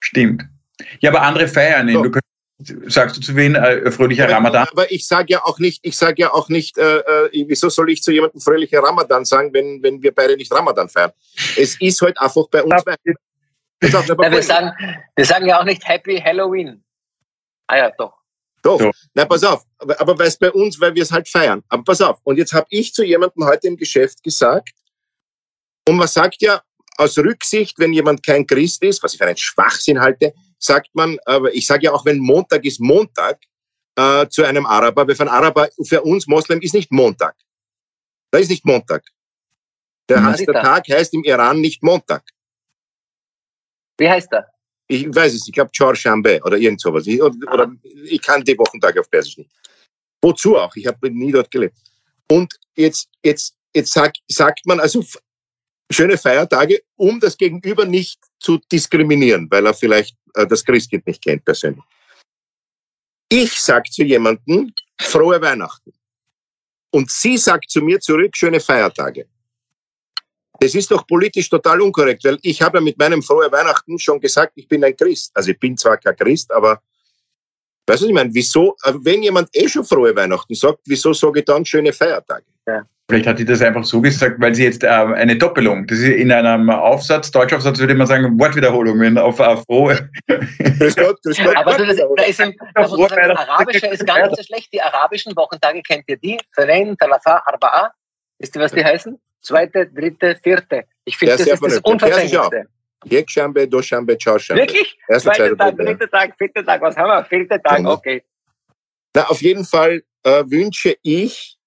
[0.00, 0.44] Stimmt.
[1.00, 1.94] Ja, aber andere feiern ihn.
[1.94, 2.02] So.
[2.04, 2.20] Du
[2.88, 4.66] sagst du zu wen äh, fröhlicher aber, Ramadan?
[4.70, 7.90] Aber ich sage ja auch nicht, ich sage ja auch nicht, äh, äh, wieso soll
[7.90, 11.12] ich zu jemandem fröhlicher Ramadan sagen, wenn, wenn wir beide nicht Ramadan feiern?
[11.56, 12.82] Es ist halt einfach bei uns.
[12.86, 12.96] Ja,
[14.30, 14.72] wir, sagen,
[15.16, 16.82] wir sagen ja auch nicht Happy Halloween.
[17.66, 18.14] Ah ja, doch.
[18.62, 18.80] Doch.
[18.80, 18.90] So.
[19.14, 19.64] Na, pass auf.
[19.78, 21.62] Aber, aber weil es bei uns, weil wir es halt feiern.
[21.68, 22.20] Aber pass auf.
[22.22, 24.70] Und jetzt habe ich zu jemandem heute im Geschäft gesagt,
[25.88, 26.62] und man sagt ja,
[26.96, 30.32] aus Rücksicht, wenn jemand kein Christ ist, was ich für einen Schwachsinn halte,
[30.64, 33.40] sagt man, aber ich sage ja auch, wenn Montag ist Montag,
[33.96, 37.36] äh, zu einem Araber, weil für einen Araber, für uns Moslem ist nicht Montag.
[38.30, 39.04] Da ist nicht Montag.
[40.08, 42.22] Der, heißt, der Tag heißt im Iran nicht Montag.
[43.98, 44.48] Wie heißt er?
[44.88, 47.06] Ich weiß es, ich glaube Chorshambe oder irgend sowas.
[47.06, 47.72] Ich, oder, oder,
[48.04, 49.50] ich kann die Wochentage auf Persisch nicht.
[50.22, 50.74] Wozu auch?
[50.76, 51.76] Ich habe nie dort gelebt.
[52.30, 55.04] Und jetzt, jetzt, jetzt sag, sagt man also
[55.92, 61.22] schöne Feiertage, um das Gegenüber nicht zu diskriminieren, weil er vielleicht äh, das Christkind nicht
[61.22, 61.84] kennt persönlich.
[63.28, 65.92] Ich sag zu jemandem frohe Weihnachten.
[66.90, 69.26] Und sie sagt zu mir zurück schöne Feiertage.
[70.60, 74.20] Das ist doch politisch total unkorrekt, weil ich habe ja mit meinem frohe Weihnachten schon
[74.20, 75.32] gesagt, ich bin ein Christ.
[75.34, 76.82] Also ich bin zwar kein Christ, aber
[77.92, 78.30] weißt du, was ich meine?
[78.32, 82.44] Wieso, äh, wenn jemand eh schon frohe Weihnachten sagt, wieso sage ich dann schöne Feiertage?
[82.66, 82.82] Ja.
[83.08, 86.16] Vielleicht hat sie das einfach so gesagt, weil sie jetzt äh, eine Doppelung, das ist
[86.16, 90.08] in einem Aufsatz, Deutschaufsatz würde man sagen, Wortwiederholungen auf, auf frohe.
[90.78, 91.56] grüß Gott, grüß Gott.
[91.56, 94.72] Aber das, da ist ein, also das Arabische ist gar nicht so schlecht.
[94.72, 96.38] Die arabischen Wochentage kennt ihr die?
[96.56, 97.90] Thalain, Thalatha, Arba'a.
[98.38, 99.18] Wisst ihr, was die heißen?
[99.42, 100.84] zweite, dritte, vierte.
[101.04, 102.66] Ich finde, das ist das Unverfänglichste.
[103.04, 104.62] Yekshambe, Doshambe, Chorshambe.
[104.62, 104.98] Wirklich?
[105.08, 107.24] Erster, Zweiter Tag, dritter Tag, vierter Tag, was haben wir?
[107.24, 107.92] Vierter Tag, genau.
[107.94, 108.22] okay.
[109.14, 111.58] Na, auf jeden Fall äh, wünsche ich,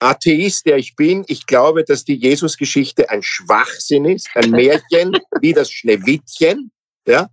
[0.00, 5.52] Atheist, der ich bin, ich glaube, dass die Jesusgeschichte ein Schwachsinn ist, ein Märchen wie
[5.52, 6.70] das Schneewittchen,
[7.06, 7.28] ja,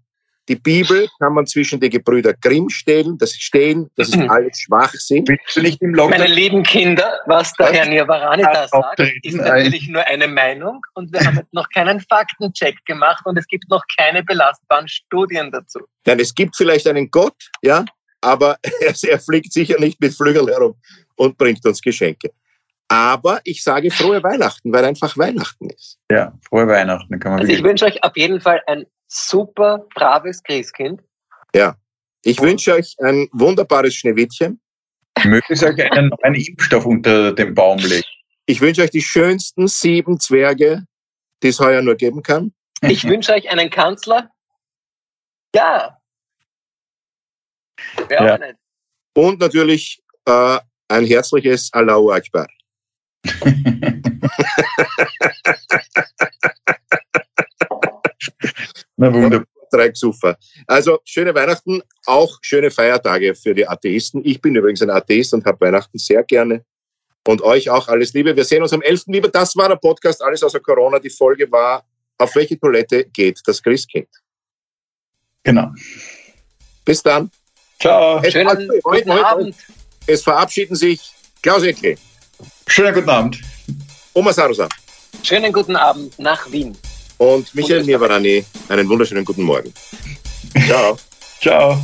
[0.52, 5.24] die Bibel kann man zwischen die Gebrüder Grimm stellen, das stehen, das ist alles Schwachsinn.
[5.56, 10.28] Nicht im Meine lieben Kinder, was der Herr Nirvarani da sagt, ist natürlich nur eine
[10.28, 14.90] Meinung und wir haben jetzt noch keinen Faktencheck gemacht und es gibt noch keine belastbaren
[14.90, 15.80] Studien dazu.
[16.06, 17.86] Nein, es gibt vielleicht einen Gott, ja,
[18.20, 20.76] aber er, er fliegt sicher nicht mit Flügeln herum
[21.16, 22.32] und bringt uns Geschenke.
[22.90, 25.98] Aber ich sage frohe Weihnachten, weil einfach Weihnachten ist.
[26.12, 27.22] Ja, frohe Weihnachten.
[27.22, 31.02] Kann man also ich wünsche euch auf jeden Fall ein super braves Christkind.
[31.54, 31.76] Ja.
[32.24, 34.62] Ich Und wünsche euch ein wunderbares Schneewittchen.
[35.24, 38.08] Möglichst euch einen neuen Impfstoff unter dem Baum legen.
[38.46, 40.86] Ich wünsche euch die schönsten sieben Zwerge,
[41.44, 42.54] die es heuer nur geben kann.
[42.82, 44.30] Ich wünsche euch einen Kanzler.
[45.54, 45.98] Ja.
[48.08, 48.36] Wer ja.
[48.36, 48.56] auch nicht.
[49.14, 52.48] Und natürlich äh, ein herzliches Allahu Akbar.
[59.02, 59.48] Na wunderbar.
[59.72, 60.38] Dreiecksufer.
[60.68, 64.22] Also schöne Weihnachten, auch schöne Feiertage für die Atheisten.
[64.24, 66.64] Ich bin übrigens ein Atheist und habe Weihnachten sehr gerne.
[67.26, 68.36] Und euch auch alles Liebe.
[68.36, 69.04] Wir sehen uns am 11.
[69.08, 69.30] Liebe.
[69.30, 71.00] Das war der Podcast Alles außer Corona.
[71.00, 71.84] Die Folge war,
[72.18, 74.10] auf welche Toilette geht das Christkind?
[75.44, 75.72] Genau.
[76.86, 77.32] Bis dann.
[77.80, 78.22] Ciao.
[78.30, 79.56] Schönen guten Abend.
[80.06, 81.96] Es verabschieden sich Klaus Ecke.
[82.68, 83.42] Schönen guten Abend.
[84.14, 84.68] Oma Sarosa.
[85.24, 86.78] Schönen guten Abend nach Wien.
[87.22, 89.72] Und Michael Mirvarani, einen wunderschönen guten Morgen.
[90.66, 90.98] Ciao.
[91.40, 91.80] Ciao.